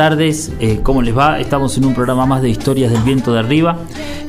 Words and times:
Buenas 0.00 0.12
tardes, 0.16 0.52
eh, 0.60 0.80
¿cómo 0.82 1.02
les 1.02 1.14
va? 1.14 1.40
Estamos 1.40 1.76
en 1.76 1.84
un 1.84 1.92
programa 1.92 2.24
más 2.24 2.40
de 2.40 2.48
historias 2.48 2.90
del 2.90 3.02
viento 3.02 3.34
de 3.34 3.40
arriba. 3.40 3.80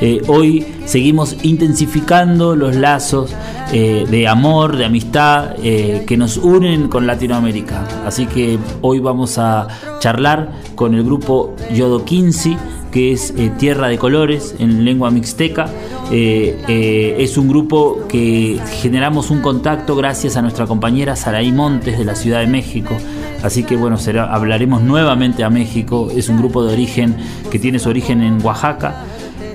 Eh, 0.01 0.21
hoy 0.27 0.65
seguimos 0.83 1.37
intensificando 1.43 2.57
los 2.57 2.75
lazos 2.75 3.33
eh, 3.71 4.05
de 4.11 4.27
amor, 4.27 4.75
de 4.75 4.83
amistad 4.83 5.55
que 5.55 6.17
nos 6.17 6.35
unen 6.35 6.89
con 6.89 7.07
Latinoamérica. 7.07 7.87
Así 8.05 8.25
que 8.25 8.59
hoy 8.81 8.99
vamos 8.99 9.37
a 9.37 9.69
charlar 9.99 10.51
con 10.75 10.93
el 10.93 11.05
grupo 11.05 11.55
Yodo 11.73 12.03
15 12.03 12.57
que 12.91 13.13
es 13.13 13.33
Tierra 13.57 13.87
de 13.87 13.97
Colores 13.97 14.53
en 14.59 14.83
lengua 14.83 15.09
mixteca. 15.09 15.69
es 16.11 17.37
un 17.37 17.47
grupo 17.47 17.99
que 18.09 18.59
generamos 18.81 19.31
un 19.31 19.39
contacto 19.39 19.95
gracias 19.95 20.35
a 20.35 20.41
nuestra 20.41 20.67
compañera 20.67 21.15
Saraí 21.15 21.53
Montes 21.53 21.97
de 21.97 22.03
la 22.03 22.15
Ciudad 22.15 22.41
de 22.41 22.47
México. 22.47 22.97
Así 23.43 23.63
que 23.63 23.75
bueno, 23.75 23.97
hablaremos 24.29 24.81
nuevamente 24.81 25.43
a 25.43 25.49
México. 25.49 26.09
Es 26.15 26.29
un 26.29 26.37
grupo 26.37 26.63
de 26.63 26.73
origen 26.73 27.15
que 27.49 27.59
tiene 27.59 27.79
su 27.79 27.89
origen 27.89 28.21
en 28.21 28.43
Oaxaca. 28.45 29.03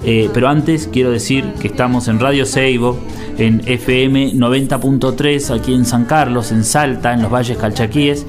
Eh, 0.05 0.31
pero 0.33 0.49
antes 0.49 0.89
quiero 0.93 1.11
decir 1.11 1.45
que 1.61 1.67
estamos 1.69 2.09
en 2.09 2.19
Radio 2.21 2.47
Seibo, 2.47 2.99
en 3.39 3.63
FM 3.67 4.35
90.3 4.35 5.59
aquí 5.59 5.75
en 5.75 5.85
San 5.85 6.05
Carlos, 6.05 6.53
en 6.53 6.63
Salta, 6.65 7.13
en 7.13 7.23
los 7.23 7.33
Valles 7.33 7.59
Calchaquíes. 7.59 8.25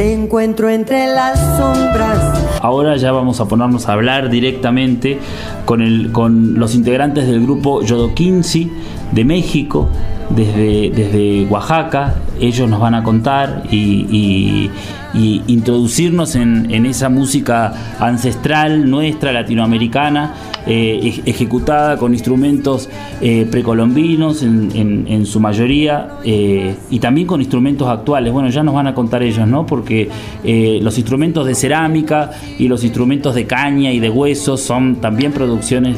Te 0.00 0.19
encuentro 0.30 0.70
entre 0.70 1.08
las 1.08 1.40
sombras. 1.58 2.60
Ahora 2.62 2.96
ya 2.96 3.10
vamos 3.10 3.40
a 3.40 3.48
ponernos 3.48 3.88
a 3.88 3.94
hablar 3.94 4.30
directamente 4.30 5.18
con, 5.64 5.82
el, 5.82 6.12
con 6.12 6.54
los 6.56 6.76
integrantes 6.76 7.26
del 7.26 7.42
grupo 7.42 7.82
Yodoquinci 7.82 8.70
de 9.10 9.24
México, 9.24 9.88
desde, 10.30 11.46
Oaxaca. 11.50 12.14
Ellos 12.40 12.68
nos 12.68 12.80
van 12.80 12.94
a 12.94 13.02
contar 13.02 13.64
y, 13.70 14.70
introducirnos 15.12 16.36
en, 16.36 16.86
esa 16.86 17.08
música 17.08 17.96
ancestral 17.98 18.88
nuestra, 18.88 19.32
latinoamericana, 19.32 20.34
eh, 20.66 21.20
ejecutada 21.26 21.96
con 21.96 22.12
instrumentos 22.12 22.88
eh, 23.20 23.46
precolombinos 23.50 24.42
en, 24.42 25.26
su 25.26 25.40
mayoría 25.40 26.18
eh, 26.24 26.76
y 26.90 27.00
también 27.00 27.26
con 27.26 27.40
instrumentos 27.40 27.88
actuales. 27.88 28.32
Bueno, 28.32 28.48
ya 28.50 28.62
nos 28.62 28.74
van 28.74 28.86
a 28.86 28.94
contar 28.94 29.22
ellos, 29.22 29.46
¿no? 29.48 29.66
Porque 29.66 30.08
los 30.44 30.98
instrumentos 30.98 31.46
de 31.46 31.54
cerámica 31.54 32.30
y 32.58 32.68
los 32.68 32.84
instrumentos 32.84 33.34
de 33.34 33.46
caña 33.46 33.92
y 33.92 34.00
de 34.00 34.08
huesos 34.08 34.60
son 34.60 34.96
también 34.96 35.32
producciones 35.32 35.96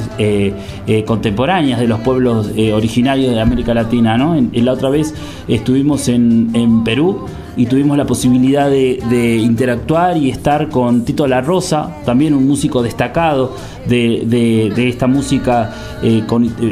contemporáneas 1.07 1.81
de 1.81 1.87
los 1.87 2.01
pueblos 2.01 2.51
originarios 2.73 3.35
de 3.35 3.41
América 3.41 3.75
Latina, 3.75 4.17
¿no? 4.17 4.37
la 4.53 4.73
otra 4.73 4.91
vez 4.91 5.15
estuvimos 5.49 6.09
en, 6.09 6.51
en 6.55 6.85
Perú 6.85 7.27
y 7.57 7.67
tuvimos 7.67 7.97
la 7.97 8.07
posibilidad 8.07 8.71
de, 8.71 9.37
interactuar 9.37 10.17
y 10.17 10.31
estar 10.31 10.69
con 10.69 11.05
Tito 11.05 11.27
La 11.27 11.41
Rosa, 11.41 11.97
también 12.05 12.35
un 12.35 12.47
músico 12.47 12.83
destacado 12.83 13.55
de, 13.87 14.73
esta 14.89 15.07
música 15.07 15.75
eh, 16.03 16.25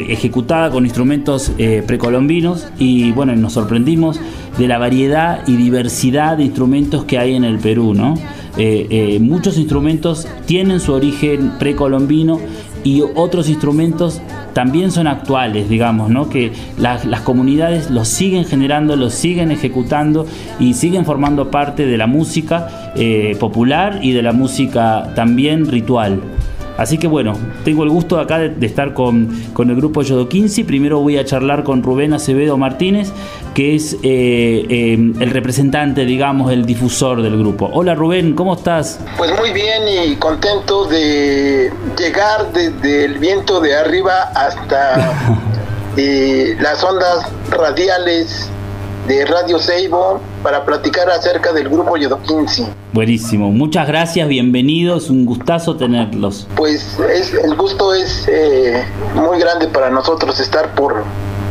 ejecutada 0.09 0.71
con 0.71 0.85
instrumentos 0.85 1.53
eh, 1.59 1.83
precolombinos 1.87 2.69
y 2.79 3.13
bueno, 3.13 3.35
nos 3.37 3.55
sorprendimos 3.55 4.21
de 4.59 4.69
la 4.69 4.79
variedad 4.79 5.47
y 5.47 5.57
diversidad 5.57 6.37
de 6.37 6.45
instrumentos 6.45 7.05
que 7.05 7.19
hay 7.19 7.35
en 7.35 7.45
el 7.45 7.59
Perú, 7.59 7.95
¿no? 7.95 8.15
Eh, 8.57 9.19
muchos 9.21 9.57
instrumentos 9.57 10.27
tienen 10.45 10.81
su 10.81 10.93
origen 10.93 11.53
precolombino 11.59 12.41
y 12.85 13.03
otros 13.15 13.49
instrumentos 13.49 14.21
también 14.53 14.91
son 14.91 15.07
actuales, 15.07 15.69
digamos, 15.69 16.11
¿no? 16.11 16.29
que 16.29 16.53
las, 16.79 17.05
comunidades 17.23 17.91
los 17.91 18.09
siguen 18.09 18.45
generando, 18.45 18.97
los 18.97 19.15
siguen 19.15 19.51
ejecutando 19.51 20.27
y 20.59 20.75
siguen 20.75 21.05
formando 21.05 21.51
parte 21.51 21.87
de 21.87 21.97
la 21.97 22.07
música 22.07 22.93
eh, 22.97 23.37
popular 23.39 24.01
y 24.03 24.13
de 24.13 24.23
la 24.23 24.33
música 24.33 25.13
también 25.15 25.67
ritual. 25.67 26.21
Así 26.81 26.97
que 26.97 27.07
bueno, 27.07 27.37
tengo 27.63 27.85
el 27.85 27.91
gusto 27.91 28.19
acá 28.19 28.39
de, 28.39 28.67
estar 28.67 28.95
con, 28.95 29.29
el 29.59 29.77
grupo 29.77 30.01
Yodo 30.01 30.31
15. 30.31 30.65
Primero 30.65 31.01
voy 31.01 31.19
a 31.19 31.27
charlar 31.27 31.63
con 31.63 31.83
Rubén 31.83 32.15
Acevedo 32.15 32.57
Martínez, 32.57 33.13
que 33.53 33.75
es 33.75 33.99
eh, 34.03 34.65
eh, 34.67 34.95
el 34.95 35.31
representante, 35.31 36.07
digamos, 36.07 36.51
el 36.51 36.65
difusor 36.65 37.21
del 37.21 37.37
grupo. 37.37 37.69
Hola 37.71 37.95
Rubén, 37.95 38.35
¿cómo 38.35 38.55
estás? 38.55 38.99
Pues 39.19 39.31
muy 39.39 39.53
bien 39.53 39.83
y 39.89 40.17
contento 40.17 40.87
de 40.87 41.71
llegar 41.99 42.51
desde 42.55 43.05
el 43.05 43.19
viento 43.19 43.61
de 43.61 43.77
arriba 43.77 44.33
hasta 44.35 45.13
eh, 45.99 46.57
las 46.61 46.83
ondas 46.83 47.31
radiales 47.51 48.49
de 49.07 49.27
Radio 49.27 49.59
Seibo 49.59 50.19
para 50.43 50.65
platicar 50.65 51.09
acerca 51.11 51.53
del 51.53 51.69
grupo 51.69 51.97
Yodoquinci. 51.97 52.67
Buenísimo, 52.93 53.51
muchas 53.51 53.87
gracias, 53.87 54.29
bienvenidos, 54.29 55.11
un 55.11 55.25
gustazo 55.25 55.77
tenerlos. 55.77 56.47
Pues 56.57 56.99
es, 57.13 57.35
el 57.35 57.55
gusto 57.57 57.95
es 57.95 58.27
eh, 58.29 58.85
muy 59.15 59.39
grande 59.39 59.69
para 59.69 59.91
nosotros 59.91 60.41
estar 60.41 60.75
por, 60.75 61.05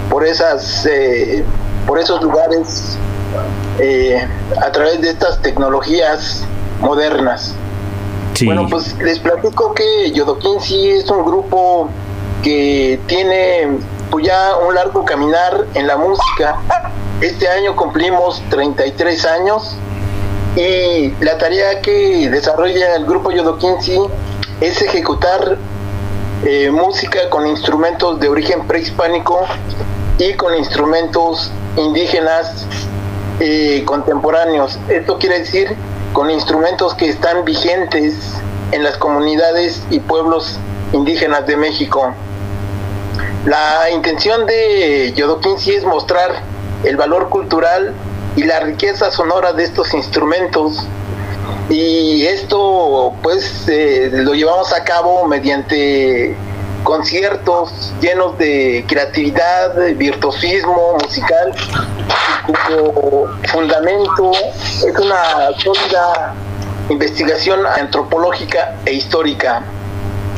por, 0.10 0.26
esas, 0.26 0.86
eh, 0.86 1.44
por 1.86 2.00
esos 2.00 2.22
lugares 2.22 2.98
eh, 3.80 4.28
a 4.62 4.72
través 4.72 5.02
de 5.02 5.10
estas 5.10 5.42
tecnologías 5.42 6.44
modernas. 6.82 7.56
Bueno, 8.44 8.68
pues 8.70 8.96
les 9.04 9.20
platico 9.20 9.74
que 9.74 10.12
Yodoquinci 10.14 10.92
es 10.92 11.10
un 11.10 11.26
grupo 11.26 11.90
que 12.42 13.00
tiene 13.08 13.68
pues 14.10 14.26
ya 14.26 14.58
un 14.58 14.76
largo 14.76 15.06
caminar 15.06 15.66
en 15.74 15.88
la 15.88 15.98
música 15.98 16.58
este 17.22 17.50
año 17.50 17.76
cumplimos 17.76 18.42
33 18.50 19.26
años 19.26 19.76
y 20.56 21.14
la 21.24 21.38
tarea 21.38 21.82
que 21.82 22.30
desarrolla 22.30 22.96
el 22.96 23.06
grupo 23.06 23.32
Yodo 23.32 23.58
15 23.58 24.00
es 24.62 24.82
ejecutar 24.82 25.58
eh, 26.46 26.72
música 26.72 27.30
con 27.30 27.46
instrumentos 27.46 28.20
de 28.22 28.30
origen 28.30 28.66
prehispánico 28.66 29.42
y 30.18 30.34
con 30.36 30.56
instrumentos 30.56 31.52
indígenas 31.76 32.66
eh, 33.42 33.84
contemporáneos. 33.86 34.80
Esto 34.88 35.18
quiere 35.18 35.40
decir 35.40 35.76
con 36.14 36.32
instrumentos 36.32 36.94
que 36.94 37.10
están 37.10 37.44
vigentes 37.44 38.16
en 38.72 38.84
las 38.84 38.98
comunidades 38.98 39.84
y 39.90 40.00
pueblos 40.00 40.58
indígenas 40.94 41.46
de 41.46 41.58
México. 41.58 42.14
La 43.46 43.90
intención 43.90 44.46
de 44.46 45.14
Yodo 45.16 45.40
15 45.40 45.78
es 45.78 45.84
mostrar 45.86 46.42
el 46.84 46.98
valor 46.98 47.30
cultural 47.30 47.94
y 48.36 48.44
la 48.44 48.60
riqueza 48.60 49.12
sonora 49.12 49.54
de 49.54 49.64
estos 49.64 49.94
instrumentos. 49.94 50.86
Y 51.70 52.26
esto 52.26 53.14
pues 53.22 53.66
eh, 53.68 54.10
lo 54.12 54.34
llevamos 54.34 54.74
a 54.74 54.84
cabo 54.84 55.26
mediante 55.26 56.36
conciertos 56.84 57.94
llenos 58.02 58.38
de 58.38 58.84
creatividad, 58.88 59.76
virtuosismo 59.96 60.98
musical, 61.02 61.54
cuyo 62.46 63.28
fundamento 63.48 64.32
es 64.34 65.00
una 65.00 65.52
sólida 65.58 66.34
investigación 66.90 67.66
antropológica 67.66 68.76
e 68.86 68.94
histórica. 68.94 69.64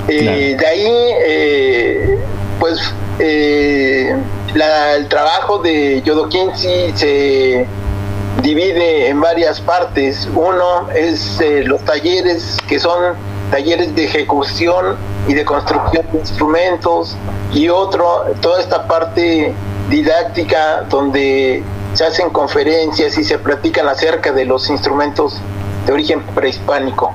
Eh, 0.08 0.56
de 0.60 0.68
ahí, 0.68 1.10
eh, 1.26 2.20
pues, 2.62 2.80
el 3.18 5.08
trabajo 5.10 5.58
de 5.58 6.04
Yodo 6.04 6.30
se 6.30 7.66
divide 8.44 9.10
en 9.10 9.20
varias 9.20 9.60
partes. 9.60 10.30
Uno 10.36 10.88
es 10.92 11.42
eh, 11.42 11.64
los 11.66 11.84
talleres, 11.84 12.60
que 12.68 12.80
son 12.80 13.16
talleres 13.50 13.96
de 13.96 14.06
ejecución 14.06 14.96
y 15.28 15.34
de 15.34 15.44
construcción 15.44 16.06
de 16.14 16.20
instrumentos, 16.20 17.18
y 17.52 17.68
otro, 17.70 18.26
toda 18.42 18.62
esta 18.62 18.88
parte 18.88 19.56
didáctica 19.90 20.84
donde 20.88 21.64
se 21.96 22.06
hacen 22.06 22.30
conferencias 22.30 23.18
y 23.18 23.24
se 23.24 23.40
platican 23.40 23.88
acerca 23.88 24.32
de 24.32 24.46
los 24.46 24.70
instrumentos 24.70 25.36
de 25.88 25.94
origen 25.94 26.22
prehispánico. 26.36 27.12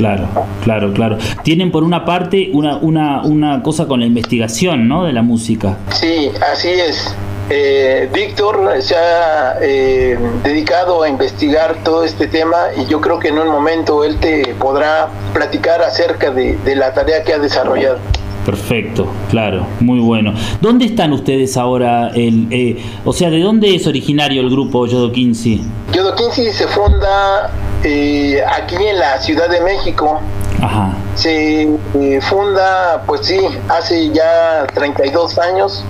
Claro, 0.00 0.26
claro, 0.64 0.94
claro. 0.94 1.18
Tienen 1.42 1.70
por 1.70 1.84
una 1.84 2.06
parte 2.06 2.48
una, 2.54 2.78
una, 2.78 3.20
una 3.22 3.62
cosa 3.62 3.86
con 3.86 4.00
la 4.00 4.06
investigación, 4.06 4.88
¿no? 4.88 5.04
De 5.04 5.12
la 5.12 5.20
música. 5.20 5.76
Sí, 5.90 6.30
así 6.40 6.70
es. 6.70 7.14
Eh, 7.50 8.08
Víctor 8.10 8.80
se 8.80 8.96
ha 8.96 9.58
eh, 9.60 10.18
dedicado 10.42 11.02
a 11.02 11.08
investigar 11.10 11.84
todo 11.84 12.02
este 12.02 12.28
tema 12.28 12.56
y 12.78 12.86
yo 12.86 13.02
creo 13.02 13.18
que 13.18 13.28
en 13.28 13.40
un 13.40 13.48
momento 13.48 14.02
él 14.02 14.16
te 14.18 14.54
podrá 14.54 15.10
platicar 15.34 15.82
acerca 15.82 16.30
de, 16.30 16.56
la 16.74 16.94
tarea 16.94 17.22
que 17.22 17.34
ha 17.34 17.38
desarrollado. 17.38 17.98
Perfecto, 18.46 19.06
claro, 19.28 19.66
muy 19.80 20.00
bueno. 20.00 20.32
¿Dónde 20.62 20.86
están 20.86 21.12
ustedes 21.12 21.58
ahora? 21.58 22.08
El, 22.14 22.46
eh, 22.50 22.82
o 23.04 23.12
sea, 23.12 23.28
¿de 23.28 23.40
dónde 23.40 23.74
es 23.74 23.86
originario 23.86 24.40
el 24.40 24.48
grupo 24.48 24.86
Yodo 24.86 25.12
15? 25.12 25.58
Yodo 25.92 26.14
15 26.14 26.52
se 26.52 26.66
funda 26.68 27.50
eh, 27.84 28.42
aquí 28.46 28.76
en 28.76 28.98
la 28.98 29.18
Ciudad 29.20 29.48
de 29.48 29.60
México. 29.60 30.20
Ajá. 30.62 30.94
Se 31.14 31.62
eh, 31.62 32.20
funda, 32.22 33.02
pues 33.06 33.26
sí, 33.26 33.40
hace 33.68 34.10
ya 34.10 34.66
32 34.74 35.38
años, 35.38 35.84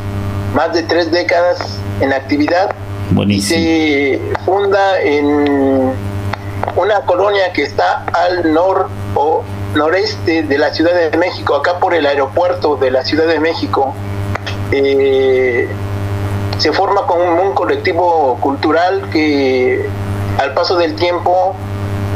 más 0.54 0.72
de 0.72 0.82
tres 0.82 1.10
décadas 1.10 1.58
en 2.00 2.12
actividad. 2.12 2.70
Buenísimo. 3.10 3.60
se 3.60 4.20
funda 4.44 5.00
en 5.00 5.92
una 6.76 7.00
colonia 7.06 7.52
que 7.52 7.62
está 7.62 8.04
al 8.12 8.52
nor 8.52 8.88
o 9.14 9.42
noreste 9.74 10.42
de 10.42 10.58
la 10.58 10.72
Ciudad 10.72 10.92
de 10.94 11.16
México, 11.16 11.56
acá 11.56 11.78
por 11.78 11.94
el 11.94 12.06
aeropuerto 12.06 12.76
de 12.76 12.90
la 12.90 13.04
Ciudad 13.04 13.26
de 13.26 13.40
México. 13.40 13.94
Eh, 14.72 15.68
se 16.58 16.72
forma 16.72 17.06
como 17.06 17.42
un 17.42 17.54
colectivo 17.54 18.38
cultural 18.40 19.08
que 19.10 19.86
al 20.38 20.54
paso 20.54 20.76
del 20.76 20.94
tiempo 20.94 21.56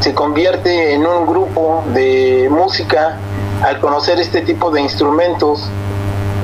se 0.00 0.14
convierte 0.14 0.94
en 0.94 1.06
un 1.06 1.26
grupo 1.26 1.84
de 1.94 2.48
música 2.50 3.16
al 3.62 3.80
conocer 3.80 4.20
este 4.20 4.42
tipo 4.42 4.70
de 4.70 4.80
instrumentos. 4.80 5.68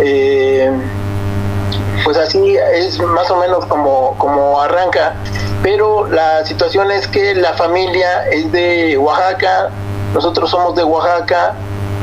Eh, 0.01 0.71
pues 2.05 2.17
así 2.17 2.57
es 2.57 2.99
más 2.99 3.31
o 3.31 3.37
menos 3.37 3.67
como, 3.67 4.17
como 4.19 4.61
arranca. 4.61 5.15
Pero 5.63 6.07
la 6.07 6.45
situación 6.47 6.91
es 6.91 7.07
que 7.07 7.35
la 7.35 7.53
familia 7.53 8.27
es 8.31 8.51
de 8.51 8.97
Oaxaca, 8.97 9.71
nosotros 10.15 10.51
somos 10.51 10.75
de 10.75 10.83
Oaxaca 10.83 11.55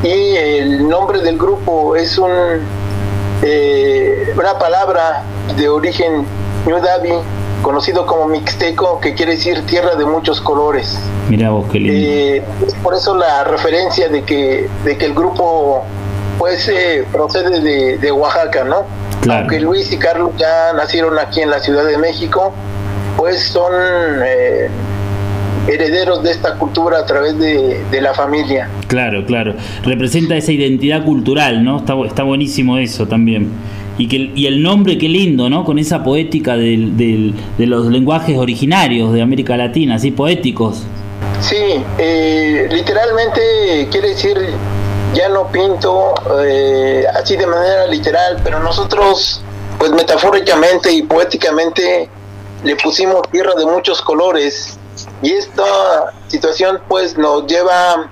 y 0.02 0.36
el 0.36 0.88
nombre 0.88 1.20
del 1.20 1.36
grupo 1.36 1.96
es 1.96 2.16
un, 2.18 2.30
eh, 3.42 4.32
una 4.36 4.58
palabra 4.58 5.24
de 5.56 5.68
origen 5.68 6.24
Ñudavi, 6.66 7.14
conocido 7.62 8.06
como 8.06 8.28
mixteco, 8.28 9.00
que 9.00 9.14
quiere 9.14 9.32
decir 9.32 9.62
tierra 9.66 9.96
de 9.96 10.04
muchos 10.04 10.40
colores. 10.40 10.98
Mira 11.28 11.50
vos 11.50 11.66
qué 11.70 11.80
lindo. 11.80 11.94
Eh, 11.94 12.42
es 12.66 12.74
por 12.74 12.94
eso 12.94 13.14
la 13.16 13.44
referencia 13.44 14.08
de 14.08 14.22
que, 14.22 14.68
de 14.84 14.96
que 14.96 15.04
el 15.06 15.14
grupo 15.14 15.84
pues 16.38 16.68
eh, 16.68 17.04
procede 17.10 17.60
de, 17.60 17.98
de, 17.98 18.12
Oaxaca, 18.12 18.62
¿no? 18.62 18.84
Claro. 19.22 19.40
Aunque 19.40 19.60
Luis 19.60 19.92
y 19.92 19.98
Carlos 19.98 20.30
ya 20.38 20.72
nacieron 20.72 21.18
aquí 21.18 21.40
en 21.40 21.50
la 21.50 21.58
Ciudad 21.58 21.84
de 21.84 21.98
México, 21.98 22.54
pues 23.16 23.42
son 23.42 23.72
eh, 24.24 24.68
herederos 25.66 26.22
de 26.22 26.30
esta 26.30 26.54
cultura 26.54 27.00
a 27.00 27.06
través 27.06 27.36
de, 27.38 28.00
la 28.00 28.14
familia. 28.14 28.68
Claro, 28.86 29.24
claro. 29.26 29.54
Representa 29.82 30.36
esa 30.36 30.52
identidad 30.52 31.04
cultural, 31.04 31.64
¿no? 31.64 31.78
Está, 31.78 31.94
está 32.06 32.22
buenísimo 32.22 32.78
eso 32.78 33.06
también. 33.08 33.50
Y, 33.98 34.08
que, 34.08 34.30
y 34.34 34.46
el 34.46 34.62
nombre, 34.62 34.96
qué 34.96 35.08
lindo, 35.08 35.50
¿no? 35.50 35.64
Con 35.64 35.78
esa 35.78 36.02
poética 36.02 36.56
del, 36.56 36.96
de 36.96 37.66
los 37.66 37.86
lenguajes 37.86 38.38
originarios 38.38 39.12
de 39.12 39.20
América 39.20 39.56
Latina, 39.56 39.96
así 39.96 40.12
poéticos. 40.12 40.84
Sí, 41.40 41.56
eh, 41.98 42.68
literalmente 42.70 43.88
quiere 43.90 44.10
decir 44.10 44.36
ya 45.14 45.28
no 45.28 45.50
pinto 45.50 46.14
eh, 46.44 47.04
así 47.14 47.36
de 47.36 47.46
manera 47.46 47.86
literal, 47.86 48.40
pero 48.44 48.60
nosotros, 48.60 49.40
pues 49.78 49.90
metafóricamente 49.92 50.92
y 50.92 51.02
poéticamente, 51.02 52.08
le 52.64 52.76
pusimos 52.76 53.22
tierra 53.30 53.54
de 53.54 53.66
muchos 53.66 54.02
colores 54.02 54.78
y 55.22 55.32
esta 55.32 56.12
situación 56.26 56.80
pues 56.88 57.16
nos 57.16 57.46
lleva 57.46 58.10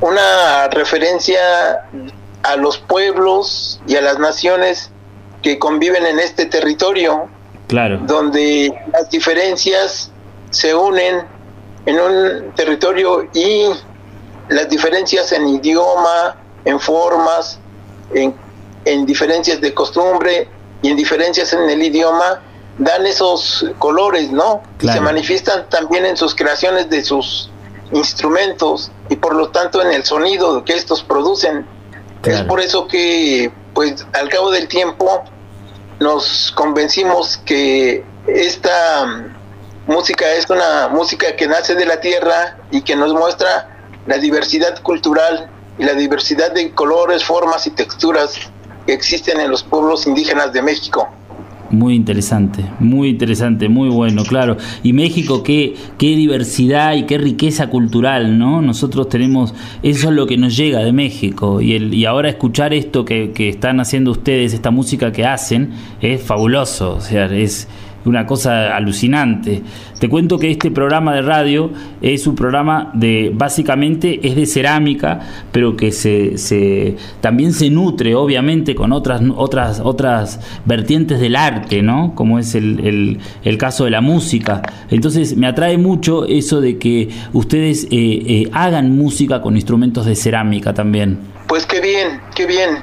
una 0.00 0.68
referencia 0.68 1.40
a 2.44 2.56
los 2.56 2.78
pueblos 2.78 3.80
y 3.88 3.96
a 3.96 4.00
las 4.00 4.18
naciones 4.20 4.92
que 5.42 5.58
conviven 5.58 6.04
en 6.06 6.18
este 6.18 6.46
territorio, 6.46 7.28
claro. 7.66 7.98
donde 8.02 8.72
las 8.92 9.10
diferencias 9.10 10.10
se 10.50 10.74
unen 10.74 11.24
en 11.86 12.00
un 12.00 12.52
territorio 12.54 13.28
y 13.32 13.66
las 14.48 14.68
diferencias 14.68 15.32
en 15.32 15.48
idioma, 15.48 16.36
en 16.64 16.80
formas, 16.80 17.58
en, 18.14 18.34
en 18.84 19.06
diferencias 19.06 19.60
de 19.60 19.74
costumbre 19.74 20.48
y 20.82 20.90
en 20.90 20.96
diferencias 20.96 21.52
en 21.52 21.68
el 21.68 21.82
idioma, 21.82 22.40
dan 22.78 23.06
esos 23.06 23.66
colores, 23.78 24.30
¿no? 24.30 24.62
Y 24.80 24.88
se 24.88 25.00
manifiestan 25.00 25.68
también 25.68 26.06
en 26.06 26.16
sus 26.16 26.34
creaciones 26.34 26.88
de 26.88 27.04
sus 27.04 27.50
instrumentos 27.92 28.90
y 29.08 29.16
por 29.16 29.34
lo 29.34 29.48
tanto 29.48 29.82
en 29.82 29.92
el 29.92 30.04
sonido 30.04 30.64
que 30.64 30.74
estos 30.74 31.02
producen. 31.02 31.66
Es 32.24 32.42
por 32.42 32.60
eso 32.60 32.86
que, 32.86 33.50
pues, 33.78 34.04
al 34.12 34.28
cabo 34.28 34.50
del 34.50 34.66
tiempo 34.66 35.22
nos 36.00 36.50
convencimos 36.56 37.36
que 37.36 38.04
esta 38.26 39.06
mm, 39.06 39.92
música 39.92 40.28
es 40.32 40.50
una 40.50 40.88
música 40.88 41.36
que 41.36 41.46
nace 41.46 41.76
de 41.76 41.86
la 41.86 42.00
tierra 42.00 42.58
y 42.72 42.82
que 42.82 42.96
nos 42.96 43.14
muestra 43.14 43.68
la 44.08 44.18
diversidad 44.18 44.82
cultural 44.82 45.48
y 45.78 45.84
la 45.84 45.92
diversidad 45.92 46.50
de 46.50 46.74
colores, 46.74 47.22
formas 47.22 47.68
y 47.68 47.70
texturas 47.70 48.34
que 48.84 48.94
existen 48.94 49.38
en 49.38 49.48
los 49.48 49.62
pueblos 49.62 50.08
indígenas 50.08 50.52
de 50.52 50.60
México. 50.60 51.08
Muy 51.70 51.94
interesante, 51.94 52.64
muy 52.80 53.10
interesante, 53.10 53.68
muy 53.68 53.90
bueno, 53.90 54.24
claro. 54.24 54.56
Y 54.82 54.94
México, 54.94 55.42
qué, 55.42 55.74
qué 55.98 56.16
diversidad 56.16 56.94
y 56.94 57.04
qué 57.04 57.18
riqueza 57.18 57.68
cultural, 57.68 58.38
¿no? 58.38 58.62
Nosotros 58.62 59.08
tenemos, 59.10 59.54
eso 59.82 60.08
es 60.08 60.14
lo 60.14 60.26
que 60.26 60.38
nos 60.38 60.56
llega 60.56 60.78
de 60.80 60.92
México. 60.92 61.60
Y, 61.60 61.74
el, 61.74 61.92
y 61.92 62.06
ahora 62.06 62.30
escuchar 62.30 62.72
esto 62.72 63.04
que, 63.04 63.32
que 63.32 63.50
están 63.50 63.80
haciendo 63.80 64.12
ustedes, 64.12 64.54
esta 64.54 64.70
música 64.70 65.12
que 65.12 65.26
hacen, 65.26 65.72
es 66.00 66.22
fabuloso. 66.22 66.94
O 66.94 67.00
sea, 67.00 67.26
es, 67.26 67.68
una 68.08 68.26
cosa 68.26 68.74
alucinante. 68.74 69.62
Te 69.98 70.08
cuento 70.08 70.38
que 70.38 70.50
este 70.50 70.70
programa 70.70 71.14
de 71.14 71.22
radio 71.22 71.70
es 72.00 72.26
un 72.26 72.34
programa 72.34 72.90
de, 72.94 73.30
básicamente 73.34 74.20
es 74.26 74.36
de 74.36 74.46
cerámica, 74.46 75.20
pero 75.52 75.76
que 75.76 75.92
se, 75.92 76.38
se 76.38 76.96
también 77.20 77.52
se 77.52 77.70
nutre, 77.70 78.14
obviamente, 78.14 78.74
con 78.74 78.92
otras, 78.92 79.22
otras, 79.36 79.80
otras 79.82 80.40
vertientes 80.64 81.20
del 81.20 81.36
arte, 81.36 81.82
¿no? 81.82 82.14
Como 82.14 82.38
es 82.38 82.54
el, 82.54 83.18
el, 83.44 83.58
caso 83.58 83.84
de 83.84 83.90
la 83.90 84.00
música. 84.00 84.62
Entonces 84.88 85.36
me 85.36 85.48
atrae 85.48 85.78
mucho 85.78 86.24
eso 86.24 86.60
de 86.60 86.78
que 86.78 87.08
ustedes 87.32 87.84
eh, 87.84 87.88
eh, 87.90 88.50
hagan 88.52 88.96
música 88.96 89.42
con 89.42 89.56
instrumentos 89.56 90.06
de 90.06 90.14
cerámica 90.14 90.72
también. 90.74 91.18
Pues 91.48 91.66
qué 91.66 91.80
bien, 91.80 92.20
qué 92.36 92.46
bien, 92.46 92.78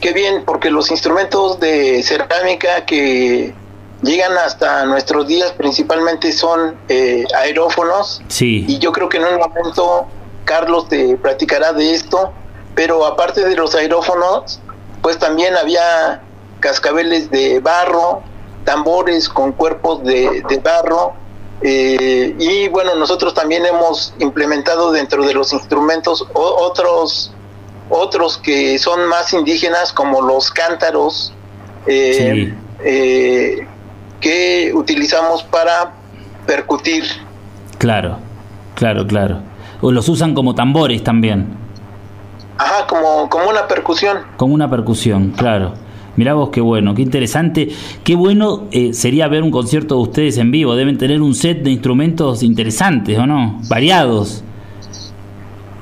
qué 0.00 0.12
bien, 0.12 0.42
porque 0.44 0.70
los 0.70 0.90
instrumentos 0.90 1.58
de 1.60 2.02
cerámica 2.02 2.84
que 2.84 3.54
llegan 4.02 4.36
hasta 4.38 4.84
nuestros 4.86 5.26
días 5.26 5.52
principalmente 5.52 6.32
son 6.32 6.76
eh, 6.88 7.24
aerófonos 7.36 8.22
sí. 8.28 8.64
y 8.68 8.78
yo 8.78 8.92
creo 8.92 9.08
que 9.08 9.16
en 9.16 9.24
un 9.24 9.38
momento 9.38 10.06
Carlos 10.44 10.88
te 10.88 11.16
platicará 11.16 11.72
de 11.72 11.94
esto 11.94 12.32
pero 12.74 13.04
aparte 13.04 13.44
de 13.44 13.56
los 13.56 13.74
aerófonos 13.74 14.60
pues 15.02 15.18
también 15.18 15.56
había 15.56 16.22
cascabeles 16.60 17.30
de 17.30 17.60
barro 17.60 18.22
tambores 18.64 19.28
con 19.28 19.52
cuerpos 19.52 20.04
de, 20.04 20.44
barro 20.62 21.14
eh, 21.62 22.36
y 22.38 22.68
bueno 22.68 22.94
nosotros 22.94 23.34
también 23.34 23.66
hemos 23.66 24.14
implementado 24.20 24.92
dentro 24.92 25.24
de 25.26 25.34
los 25.34 25.52
instrumentos 25.52 26.24
otros 26.34 27.32
otros 27.90 28.38
que 28.38 28.78
son 28.78 29.06
más 29.08 29.32
indígenas 29.32 29.92
como 29.92 30.22
los 30.22 30.52
cántaros 30.52 31.32
eh, 31.86 32.54
eh 32.84 33.66
que 34.20 34.72
utilizamos 34.74 35.42
para 35.44 35.92
percutir. 36.46 37.04
Claro, 37.78 38.18
claro, 38.74 39.06
claro. 39.06 39.40
O 39.80 39.92
los 39.92 40.08
usan 40.08 40.34
como 40.34 40.54
tambores 40.54 41.04
también. 41.04 41.46
Ajá, 42.56 42.86
como, 42.88 43.28
como 43.30 43.48
una 43.48 43.68
percusión. 43.68 44.18
Como 44.36 44.54
una 44.54 44.68
percusión, 44.68 45.30
claro. 45.36 45.74
Mirá 46.16 46.34
vos 46.34 46.50
qué 46.50 46.60
bueno, 46.60 46.96
qué 46.96 47.02
interesante. 47.02 47.68
Qué 48.02 48.16
bueno 48.16 48.66
eh, 48.72 48.92
sería 48.92 49.28
ver 49.28 49.44
un 49.44 49.52
concierto 49.52 49.94
de 49.94 50.00
ustedes 50.00 50.38
en 50.38 50.50
vivo. 50.50 50.74
Deben 50.74 50.98
tener 50.98 51.22
un 51.22 51.36
set 51.36 51.62
de 51.62 51.70
instrumentos 51.70 52.42
interesantes, 52.42 53.16
¿o 53.16 53.26
no? 53.26 53.60
Variados. 53.68 54.42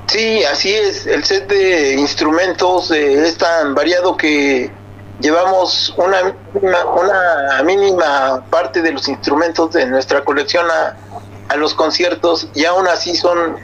Sí, 0.08 0.44
así 0.44 0.74
es. 0.74 1.06
El 1.06 1.24
set 1.24 1.48
de 1.48 1.94
instrumentos 1.94 2.90
eh, 2.90 3.26
es 3.26 3.38
tan 3.38 3.74
variado 3.74 4.14
que 4.14 4.70
llevamos 5.20 5.94
una, 5.96 6.34
una, 6.60 7.62
mínima 7.64 8.44
parte 8.50 8.82
de 8.82 8.92
los 8.92 9.08
instrumentos 9.08 9.72
de 9.72 9.86
nuestra 9.86 10.24
colección 10.24 10.66
a, 10.70 11.56
los 11.56 11.74
conciertos 11.74 12.48
y 12.54 12.64
aún 12.64 12.88
así 12.88 13.14
son, 13.14 13.54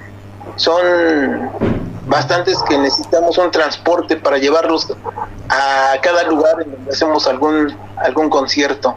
son 0.57 1.51
bastantes 2.07 2.63
que 2.63 2.79
necesitamos 2.79 3.37
un 3.39 3.51
transporte 3.51 4.17
para 4.17 4.39
llevarlos 4.39 4.89
a 5.49 5.95
cada 6.01 6.23
lugar 6.23 6.63
en 6.63 6.71
donde 6.73 6.91
hacemos 6.93 7.27
algún, 7.27 7.77
algún 7.97 8.31
concierto. 8.31 8.97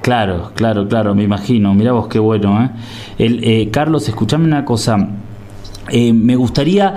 Claro, 0.00 0.52
claro, 0.54 0.88
claro, 0.88 1.14
me 1.14 1.24
imagino. 1.24 1.74
Mira 1.74 1.92
vos 1.92 2.06
qué 2.08 2.18
bueno. 2.18 2.62
¿eh? 2.62 2.70
El, 3.18 3.44
eh, 3.44 3.70
Carlos, 3.70 4.08
escúchame 4.08 4.46
una 4.46 4.64
cosa. 4.64 4.96
Eh, 5.90 6.12
me 6.12 6.36
gustaría 6.36 6.94